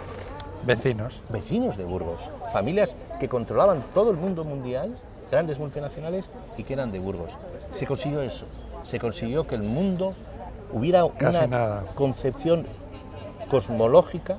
[0.64, 1.20] Vecinos.
[1.28, 2.20] vecinos de Burgos,
[2.52, 4.96] familias que controlaban todo el mundo mundial,
[5.30, 7.32] grandes multinacionales y que eran de Burgos.
[7.70, 8.46] Se consiguió eso,
[8.82, 10.14] se consiguió que el mundo
[10.72, 11.84] hubiera Casi una nada.
[11.94, 12.66] concepción
[13.50, 14.38] cosmológica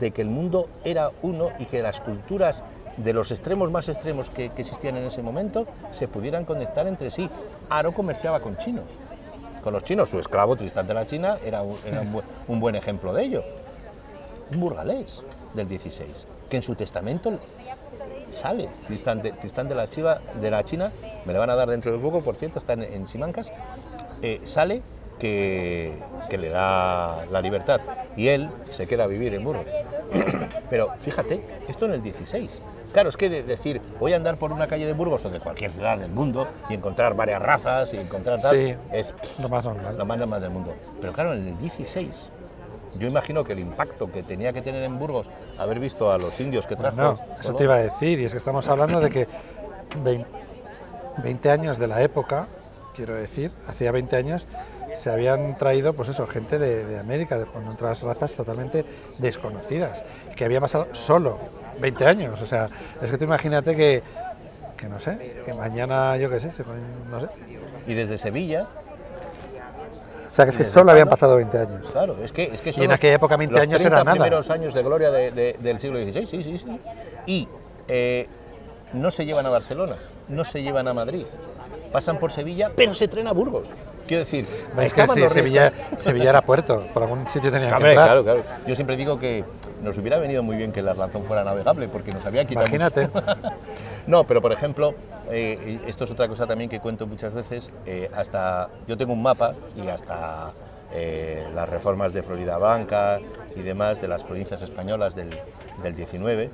[0.00, 2.62] de que el mundo era uno y que las culturas
[2.96, 7.10] de los extremos más extremos que, que existían en ese momento se pudieran conectar entre
[7.10, 7.28] sí.
[7.68, 8.84] Aro comerciaba con chinos.
[9.62, 13.42] Con los chinos, su esclavo Tristán de la China era un, buen- ejemplo de ello
[14.52, 16.08] un burgalés del 16,
[16.48, 17.32] que en su testamento
[18.30, 20.90] sale Tristán de, la, Chiva, de la China,
[21.26, 23.50] me le van a dar dentro de poco, por cierto, está en, en Simancas,
[24.22, 24.80] eh, sale
[25.18, 25.92] que,
[26.30, 27.80] que le da la libertad
[28.16, 29.66] y él se queda a vivir en Burgos.
[30.70, 32.58] Pero fíjate, esto en el 16.
[32.92, 35.40] Claro, es que de- decir, voy a andar por una calle de Burgos o de
[35.40, 39.64] cualquier ciudad del mundo y encontrar varias razas y encontrar tal, Sí, es Lo más
[39.64, 39.96] normal.
[39.98, 40.74] lo más normal del mundo.
[41.00, 42.30] Pero claro, en el 16,
[42.98, 45.26] yo imagino que el impacto que tenía que tener en Burgos
[45.58, 46.96] haber visto a los indios que trajo.
[46.96, 49.28] No, eso te iba a decir, y es que estamos hablando de que
[50.02, 50.26] 20,
[51.22, 52.46] 20 años de la época,
[52.94, 54.46] quiero decir, hacía 20 años,
[54.96, 58.84] se habían traído, pues eso, gente de, de América, de, con otras razas totalmente
[59.18, 60.02] desconocidas,
[60.34, 61.38] que había pasado solo
[61.80, 62.40] 20 años.
[62.40, 62.68] O sea,
[63.02, 64.02] es que tú imagínate que,
[64.76, 67.28] que no sé, que mañana, yo qué sé, se ponen, no sé.
[67.86, 68.66] Y desde Sevilla,
[70.30, 71.88] O sea, que es que solo habían pasado 20 años.
[71.90, 74.14] claro, es que, es que son en aquella época 20 los años 30 era nada.
[74.14, 76.80] primeros años de gloria de- de- del siglo XVI, sí, sí, sí.
[77.26, 77.48] Y
[77.88, 78.28] eh,
[78.92, 79.96] no se llevan a Barcelona,
[80.28, 81.24] no se llevan a Madrid,
[81.92, 83.68] pasan por Sevilla, pero se traen a Burgos.
[84.08, 84.46] Quiero decir,
[84.80, 87.94] Es que sí, Sevilla, Sevilla era puerto, por algún sitio tenía que entrar.
[87.94, 88.42] claro, claro.
[88.66, 89.44] Yo siempre digo que
[89.82, 92.66] nos hubiera venido muy bien que el Arlanzón fuera navegable, porque nos había quitado.
[92.66, 93.08] Imagínate.
[94.06, 94.94] no, pero por ejemplo,
[95.30, 97.70] eh, esto es otra cosa también que cuento muchas veces.
[97.86, 100.52] eh, hasta yo tengo un mapa y hasta
[100.92, 103.20] eh, las reformas de Florida Blanca
[103.54, 105.28] y demás de las provincias españolas del,
[105.82, 106.50] del 19.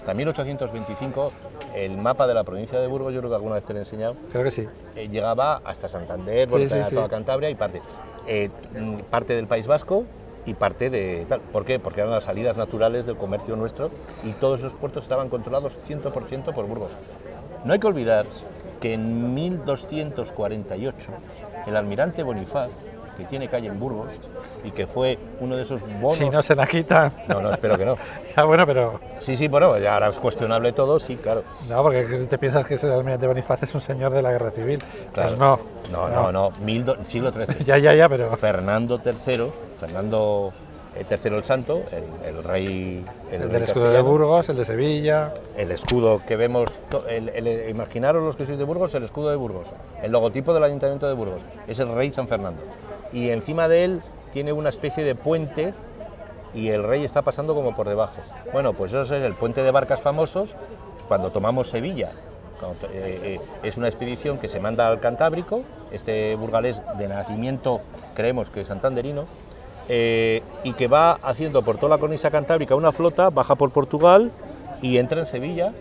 [0.00, 1.30] Hasta 1825,
[1.74, 3.82] el mapa de la provincia de Burgos, yo creo que alguna vez te lo he
[3.82, 4.66] enseñado, Creo que sí.
[4.96, 6.94] eh, llegaba hasta Santander, Sí, sí, sí.
[6.94, 7.82] toda Cantabria y parte,
[8.26, 8.48] eh,
[9.10, 10.04] parte del País Vasco
[10.46, 11.42] y parte de tal.
[11.42, 11.78] ¿Por qué?
[11.78, 13.90] Porque eran las salidas naturales del comercio nuestro
[14.24, 16.92] y todos esos puertos estaban controlados 100% por Burgos.
[17.66, 18.24] No hay que olvidar
[18.80, 21.12] que en 1248
[21.66, 22.70] el almirante Bonifaz,
[23.20, 24.08] que tiene calle en Burgos
[24.64, 26.16] y que fue uno de esos bonos...
[26.16, 27.12] Si no se la quitan.
[27.28, 27.96] no, no, espero que no.
[28.36, 31.42] Ah, bueno, pero Sí, sí, bueno, ya ahora es cuestionable todo, sí, claro.
[31.68, 34.78] no, porque te piensas que el almirante Bonifaz es un señor de la guerra civil.
[35.12, 35.28] claro.
[35.30, 35.60] Pues no.
[35.90, 37.64] No, no, no, mil do- siglo XIII.
[37.64, 40.52] Ya, ya, ya, pero Fernando III, Fernando
[40.94, 44.56] eh, III el Santo, el, el rey, el, el rey del escudo de Burgos, el
[44.56, 45.32] de Sevilla.
[45.56, 46.70] el escudo que vemos,
[47.08, 49.66] el- imaginaros los que sois de Burgos, el escudo de Burgos,
[50.02, 52.62] el logotipo del Ayuntamiento de Burgos, es el rey San Fernando.
[53.12, 55.74] Y encima de él tiene una especie de puente
[56.54, 58.20] y el rey está pasando como por debajo.
[58.52, 60.56] Bueno, pues eso es el puente de barcas famosos
[61.08, 62.12] cuando tomamos Sevilla.
[62.92, 67.80] eh, eh, es una expedición que se manda al Cantábrico, este burgalés de nacimiento
[68.14, 69.24] creemos que es santanderino,
[69.88, 74.30] eh, y que va haciendo por toda la cornisa cantábrica una flota, baja por Portugal
[74.82, 75.72] y entra en Sevilla,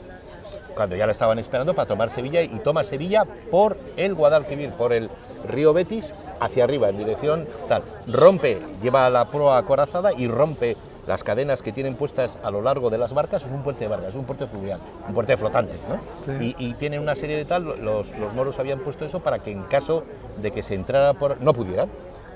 [0.73, 4.93] cuando ya la estaban esperando para tomar Sevilla, y toma Sevilla por el Guadalquivir, por
[4.93, 5.09] el
[5.47, 7.83] río Betis, hacia arriba, en dirección tal.
[8.07, 12.91] Rompe, lleva la proa acorazada y rompe las cadenas que tienen puestas a lo largo
[12.91, 15.73] de las barcas, es un puente de barcas, es un puente fluvial, un puente flotante,
[15.89, 15.99] ¿no?
[16.23, 16.55] Sí.
[16.57, 19.51] Y, y tiene una serie de tal, los, los moros habían puesto eso para que
[19.51, 20.03] en caso
[20.39, 21.41] de que se entrara por...
[21.41, 21.89] no pudieran.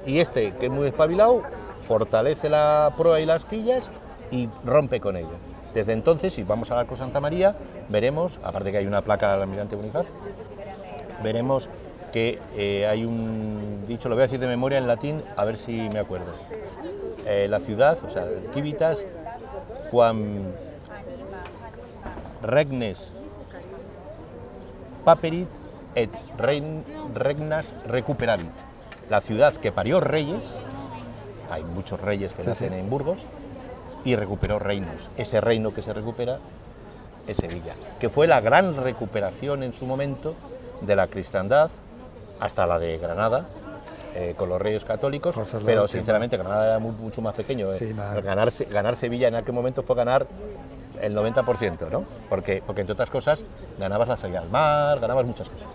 [0.06, 1.44] Y este, que es muy espabilado,
[1.88, 3.92] fortalece la proa y las quillas
[4.32, 5.38] y rompe con ello.
[5.74, 7.56] Desde entonces, si vamos al Arco Santa María,
[7.89, 10.06] veremos, aparte que hay una placa del almirante Bonifaz,
[11.24, 11.70] veremos
[12.13, 15.58] que eh, hay un dicho, lo voy a decir de memoria en latín, a ver
[15.58, 16.32] si me acuerdo.
[17.26, 19.04] Eh, la ciudad, o sea, Civitas,
[19.89, 20.43] quam
[22.43, 23.13] regnes
[25.04, 25.47] paperit
[25.95, 28.52] et regnas recuperavit.
[29.10, 30.43] La ciudad que parió reyes,
[31.49, 32.76] hay muchos reyes que Sí, nacen sí.
[32.76, 33.19] en Burgos,
[34.06, 35.10] y recuperó reinos.
[35.17, 36.39] Ese reino que se recupera
[37.28, 40.36] es Sevilla, que fue la gran recuperación en su momento
[40.82, 41.69] de la cristiandad
[42.39, 43.46] hasta la de Granada,
[44.15, 47.72] eh, con los reyes católicos, pero sinceramente Granada era mu- mucho más pequeño.
[47.74, 47.78] eh.
[47.80, 50.28] Sí, ganar, Se- ganar Sevilla en aquel momento fue ganar
[51.02, 52.06] el 90%, ¿no?
[52.30, 53.43] Porque, porque entre otras cosas
[53.80, 55.67] ganabas la salida al mar, ganabas muchas cosas.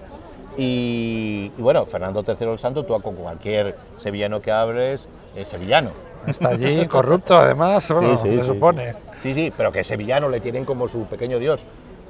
[0.56, 5.90] Y, y bueno, Fernando III el Santo, tú con cualquier sevillano que hables, es sevillano.
[6.26, 8.94] Está allí, corrupto además, se supone.
[9.22, 11.60] Sí, sí, pero que sevillano le tienen como su pequeño dios.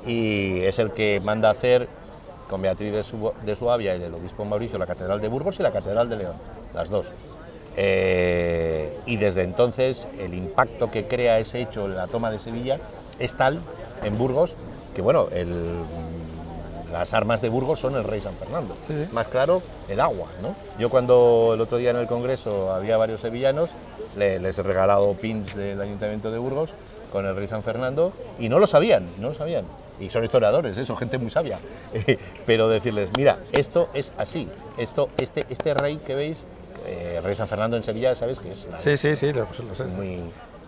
[0.06, 1.88] Y es el que manda hacer
[2.48, 5.62] con Beatriz de, Su- de Suabia y el obispo Mauricio la Catedral de Burgos y
[5.62, 6.34] la Catedral de León,
[6.74, 7.10] las dos.
[7.80, 12.78] Eh, y desde entonces el impacto que crea ese hecho en la toma de Sevilla
[13.20, 13.60] es tal
[14.02, 14.56] en Burgos
[14.94, 15.82] que, bueno, el-
[16.92, 18.74] las armas de Burgos son el rey San Fernando.
[18.82, 19.06] Sí, sí.
[19.12, 20.28] Más claro, el agua.
[20.42, 20.56] ¿no?
[20.78, 23.70] Yo cuando el otro día en el Congreso había varios sevillanos,
[24.16, 26.72] le- les he regalado pins del Ayuntamiento de Burgos
[27.12, 29.66] con el rey San Fernando y no lo sabían, no lo sabían.
[30.00, 30.84] Y son historiadores, ¿eh?
[30.84, 31.58] son gente muy sabia.
[32.46, 34.48] Pero decirles, mira, esto es así.
[34.76, 36.44] Esto, este, este rey que veis,
[36.86, 38.66] eh, rey San Fernando en Sevilla, ¿sabes qué es?
[38.78, 39.84] Sí, sí, sí, lo, lo Es sé.
[39.86, 40.20] muy,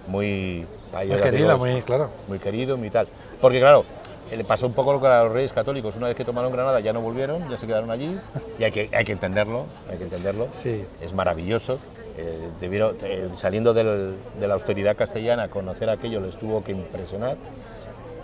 [0.08, 2.10] muy, Muy querido, muy claro.
[2.26, 3.06] muy querido, muy tal.
[3.40, 3.84] Porque claro,
[4.30, 6.50] eh, le pasó un poco lo que a los reyes católicos, una vez que tomaron
[6.52, 8.18] Granada ya no volvieron, ya se quedaron allí,
[8.58, 10.48] y hay que, hay que entenderlo, hay que entenderlo.
[10.54, 10.84] Sí.
[11.00, 11.78] Es maravilloso.
[12.16, 17.36] eh, debieron, eh, saliendo del- de la austeridad castellana, conocer aquello les tuvo que impresionar.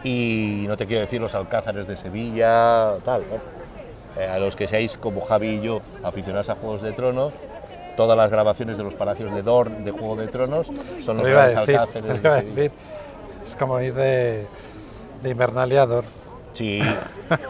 [0.06, 3.22] Y no te quiero decir los alcázares de Sevilla, tal.
[3.28, 4.20] ¿no?
[4.22, 7.32] Eh, a los que seáis como Javi y yo, aficionados a Juegos de Tronos,
[7.96, 10.68] todas las grabaciones de los palacios de Dorn de Juego de Tronos
[11.04, 12.70] son los a grandes decir, alcázares de a Sevilla.
[13.48, 14.46] Es como ir de,
[15.22, 16.04] de invernaliador.
[16.52, 16.80] Sí,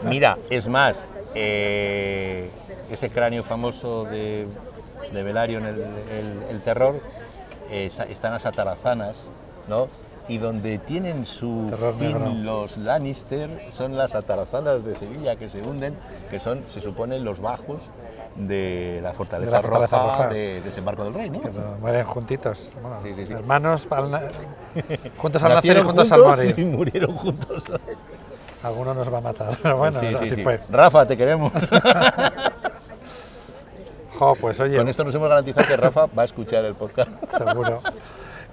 [0.05, 2.49] mira, es más, eh,
[2.91, 4.47] ese cráneo famoso de,
[5.13, 7.01] de Velaryon, el, el- el terror,
[7.71, 9.23] eh, están las atarazanas,
[9.69, 9.89] ¿no?
[10.29, 12.33] Y donde tienen su Terror fin negro.
[12.43, 15.95] los Lannister son las atarazanas de Sevilla que se hunden,
[16.31, 17.81] que son, se supone, los bajos
[18.35, 20.29] de la fortaleza, De la fortaleza roja, roja.
[20.35, 21.41] de desembarco del rey, ¿no?
[21.41, 22.69] Que mueren juntitos.
[22.83, 23.33] Bueno, Sí, sí, sí.
[23.33, 24.11] Hermanos al
[25.17, 26.55] juntos al nacer y juntos al morir.
[26.59, 27.65] y murieron juntos.
[28.65, 29.57] Alguno nos va a matar.
[29.63, 30.43] Pero bueno, Sí, sí, así sí.
[30.43, 30.61] fue.
[30.71, 31.53] Rafa, te queremos.
[34.19, 37.11] Jo, pues oye, Con esto nos hemos garantizado que Rafa va a escuchar el podcast.
[37.37, 37.81] seguro.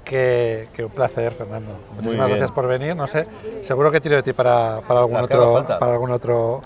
[0.04, 1.72] Que, que un placer, Fernando.
[1.96, 2.96] Muchísimas gracias por venir.
[2.96, 3.26] No sé,
[3.64, 6.62] seguro que tiro de ti para, para algún Las otro para algún otro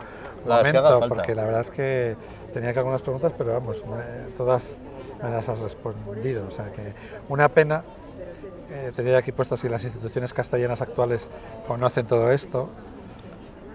[0.46, 2.16] Las momento, porque la verdad es que
[2.54, 4.76] tenía que algunas preguntas, pero vamos, me- todas
[5.24, 6.46] me las has respondido.
[6.48, 6.94] O sea que
[7.30, 7.84] una pena.
[8.70, 11.30] Eh, tenía aquí puesto si las instituciones castellanas actuales
[11.68, 12.68] conocen todo esto,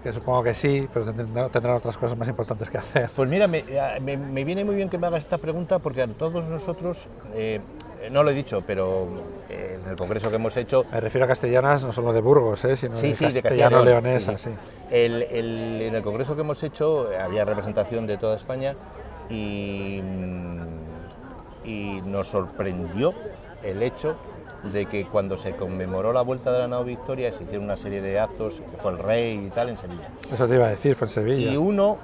[0.03, 1.03] que supongo que sí, pero
[1.51, 3.09] tendrán, otras cosas más importantes que hacer.
[3.15, 6.03] Pues mira, me, a- me- me viene muy bien que me hagas esta pregunta porque
[6.03, 7.59] a todos nosotros, eh,
[8.11, 9.07] no lo he dicho, pero
[9.49, 12.63] eh, en el congreso que hemos hecho, Me refiero a castellanas, no solo de Burgos,
[12.65, 12.75] ¿eh?
[12.75, 14.49] sino Sí, de sí, de castellano León, leonesa, sí,
[14.91, 18.75] el- el- en el congreso que hemos hecho eh, había representación de toda España
[19.29, 23.13] y, mm, y nos sorprendió
[23.63, 24.15] el hecho
[24.71, 28.01] de que cuando se conmemoró la vuelta de la nao Victoria se hicieron una serie
[28.01, 30.07] de actos, que fue el rey y tal, en Sevilla.
[30.33, 31.51] Eso te iba a decir, fue en Sevilla.
[31.51, 31.97] Y uno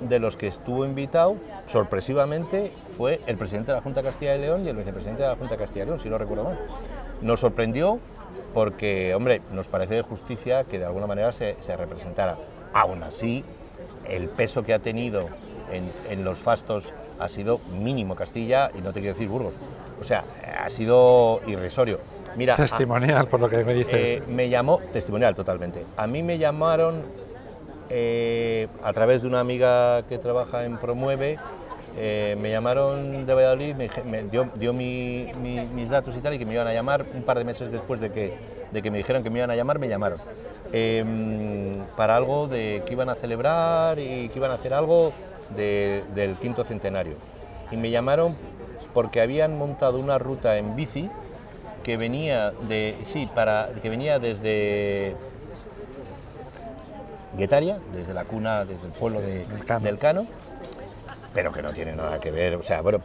[0.00, 1.36] de los que estuvo invitado,
[1.66, 5.28] sorpresivamente, fue el presidente de la Junta de Castilla y León y el vicepresidente de
[5.28, 6.58] la Junta Castilla y León, si no recuerdo mal.
[7.20, 7.98] Nos sorprendió
[8.54, 12.36] porque, hombre, nos parece de justicia que de alguna manera se, se representara.
[12.72, 13.44] Aún así,
[14.08, 15.26] el peso que ha tenido
[15.72, 19.54] en, en los fastos ha sido mínimo Castilla y no te quiero decir Burgos.
[20.00, 20.24] O sea,
[20.64, 21.98] ha sido irrisorio.
[22.36, 23.92] Mira, a- Testimonial, por lo que me dices.
[23.94, 25.84] eh, me llamó, testimonial totalmente.
[25.96, 27.02] A mí me llamaron
[27.90, 31.38] eh, a través de una amiga que trabaja en Promueve,
[31.98, 33.74] eh, me llamaron de Valladolid,
[34.06, 37.04] me, dio, dio mi- mi- mis datos y tal, y que me iban a llamar
[37.14, 38.32] un par de meses después de que,
[38.70, 40.18] de que me dijeron que me iban a llamar, me llamaron.
[40.72, 45.12] Em, para algo de que iban a celebrar y que iban a hacer algo
[45.56, 47.14] de- del quinto centenario.
[47.72, 48.36] Y me llamaron
[48.94, 51.10] porque habían montado una ruta en bici
[51.82, 55.16] que venía de sí para que venía desde
[57.36, 59.84] Guetaria, desde la cuna, desde el pueblo de- Del Cano.
[59.84, 60.26] del Cano,
[61.32, 62.98] pero que no tiene nada que ver, o sea, bueno,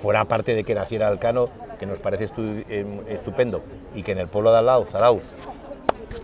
[0.00, 1.48] fuera parte de que naciera el Cano,
[1.78, 3.62] que nos parece estu- em, estupendo,
[3.94, 5.22] y que en el pueblo de al lado, Zarauz,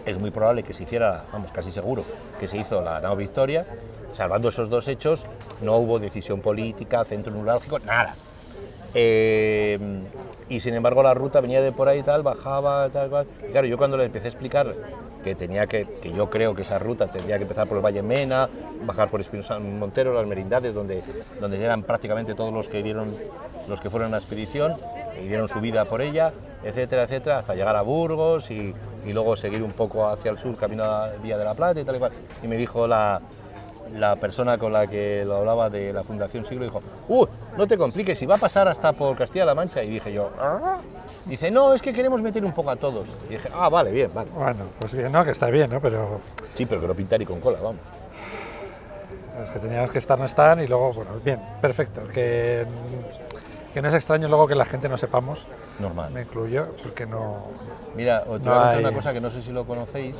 [0.07, 2.05] es muy probable que se hiciera, vamos, casi seguro,
[2.39, 3.67] que se hizo la nao Victoria,
[4.13, 5.25] salvando esos dos hechos,
[5.61, 8.15] no hubo decisión política, centro neurálgico, nada.
[8.95, 9.79] Eh,
[10.49, 13.27] y sin embargo la ruta venía de por ahí y tal, bajaba, tal, cual.
[13.53, 14.75] Claro, yo cuando le empecé a explicar
[15.23, 18.03] que tenía que, que yo creo que esa ruta tendría que empezar por el Valle
[18.03, 18.49] Mena,
[18.85, 21.03] bajar por Espinosa Montero, las merindades, donde,
[21.41, 23.17] donde eran prácticamente todos los que dieron,
[23.69, 24.77] los que fueron a la expedición,
[25.23, 26.33] y dieron su vida por ella,
[26.65, 28.75] etcétera, etcétera, hasta llegar a Burgos y,
[29.07, 31.85] y luego seguir un poco hacia el sur, camino a Villa de la Plata y
[31.85, 32.13] tal y cual.
[32.43, 33.21] Y me dijo la,
[33.95, 37.27] la persona con la que lo hablaba de la Fundación Siglo dijo, ¡Uh!
[37.57, 39.83] No te compliques, si va a pasar hasta por Castilla-La Mancha.
[39.83, 40.79] Y dije yo, "Ah".
[41.25, 43.07] Dice, no, es que queremos meter un poco a todos.
[43.29, 44.29] Y dije, ah, vale, bien, vale.
[44.35, 45.25] Bueno, pues bien, ¿no?
[45.25, 45.81] Que está bien, ¿no?
[45.81, 46.21] Pero
[46.55, 47.81] Sí, pero que no pintar y con cola, vamos.
[49.39, 52.03] los que teníamos que estar no están y luego, bueno, bien, perfecto.
[52.13, 52.67] Que,
[53.73, 55.47] que no es extraño luego que la gente no sepamos,
[55.79, 56.11] Normal.
[56.13, 57.47] me incluyo, porque no...
[57.95, 60.17] Mira, os No hay- una cosa que no sé si lo conocéis,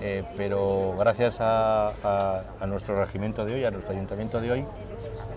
[0.00, 4.64] eh, pero gracias a, a- a nuestro regimiento de hoy, a nuestro ayuntamiento de hoy,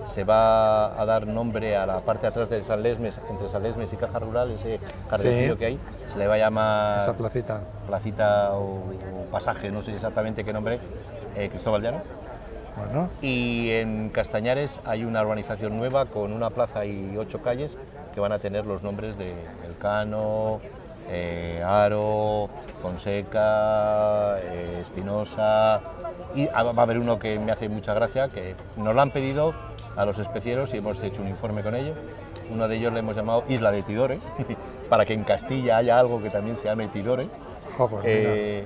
[0.06, 3.62] se va a dar nombre a la parte de atrás de San Lesmes, entre San
[3.62, 5.56] Lesmes y Caja Rural, ese jardín Sí.
[5.58, 5.80] que hay,
[6.12, 7.62] se le va a llamar Esa placita.
[7.86, 10.80] placita o, o pasaje, no sé exactamente qué nombre,
[11.36, 12.02] eh, Cristóbal Llano.
[12.78, 17.78] Bueno, Y en Castañares hay una urbanización nueva con una plaza y ocho calles
[18.14, 19.34] que van a tener los nombres de
[19.66, 20.60] Elcano,
[21.10, 22.50] eh, Aro,
[22.82, 25.82] Fonseca, eh, Espinosa.
[26.36, 29.12] y ah, va a haber uno que me hace mucha gracia, que nos lo han
[29.12, 29.54] pedido
[29.98, 31.98] a los especieros y hemos hecho un informe con ellos.
[32.50, 34.20] Uno de ellos le hemos llamado Isla de Tidore,
[34.90, 37.28] para que en Castilla haya algo que también se llame Tidore.
[37.78, 38.04] pues.
[38.06, 38.66] Eh,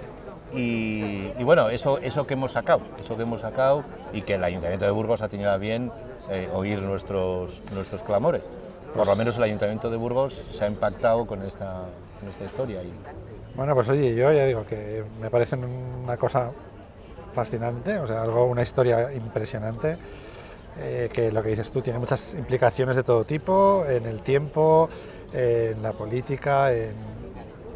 [0.55, 3.83] y, y bueno, eso, eso que hemos sacado, eso que hemos sacado
[4.13, 5.91] y que el Ayuntamiento de Burgos ha tenido a bien
[6.29, 8.41] eh, oír nuestros, nuestros clamores.
[8.95, 11.83] Por lo menos el Ayuntamiento de Burgos se ha impactado con esta,
[12.19, 12.81] con esta historia.
[12.81, 12.93] Y,
[13.55, 16.51] Bueno, pues oye, yo ya digo que me parece una cosa
[17.33, 19.97] fascinante, o sea, algo, una historia impresionante,
[20.79, 24.89] eh, que lo que dices tú tiene muchas implicaciones de todo tipo, en el tiempo,
[25.33, 26.93] en la política, en-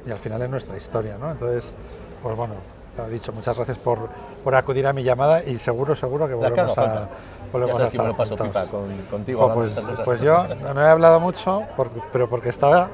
[0.07, 1.30] y al final en nuestra historia, ¿no?
[1.32, 1.75] Entonces,
[2.22, 2.55] pues bueno,
[2.97, 4.09] lo dicho, muchas gracias por,
[4.43, 7.07] por acudir a mi llamada y seguro, seguro que volvemos a,
[7.51, 9.53] volvemos ya a estar lo paso pipa con- contigo.
[9.53, 12.89] Pues, pues yo no he hablado mucho, por- pero porque estaba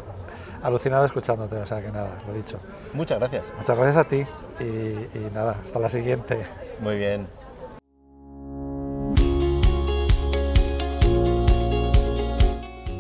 [0.64, 2.58] alucinado escuchándote, o sea que nada, lo dicho.
[2.94, 3.44] Muchas gracias.
[3.58, 4.26] Muchas gracias a ti
[4.60, 6.46] y, y nada, hasta la siguiente.
[6.82, 7.28] Muy bien.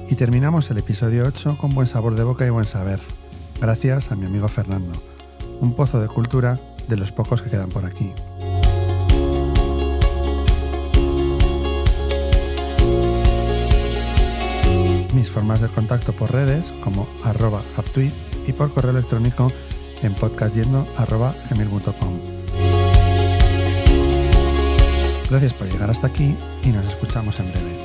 [0.07, 2.99] Y terminamos el episodio 8 con buen sabor de boca y buen saber,
[3.59, 4.93] gracias a mi amigo Fernando,
[5.61, 8.13] un pozo de cultura de los pocos que quedan por aquí.
[15.13, 18.13] Mis formas de contacto por redes como arroba haptweet
[18.47, 19.51] y por correo electrónico
[20.01, 22.19] en podcastyendo.gmail.com.
[25.29, 27.84] Gracias por llegar hasta aquí y nos escuchamos en breve.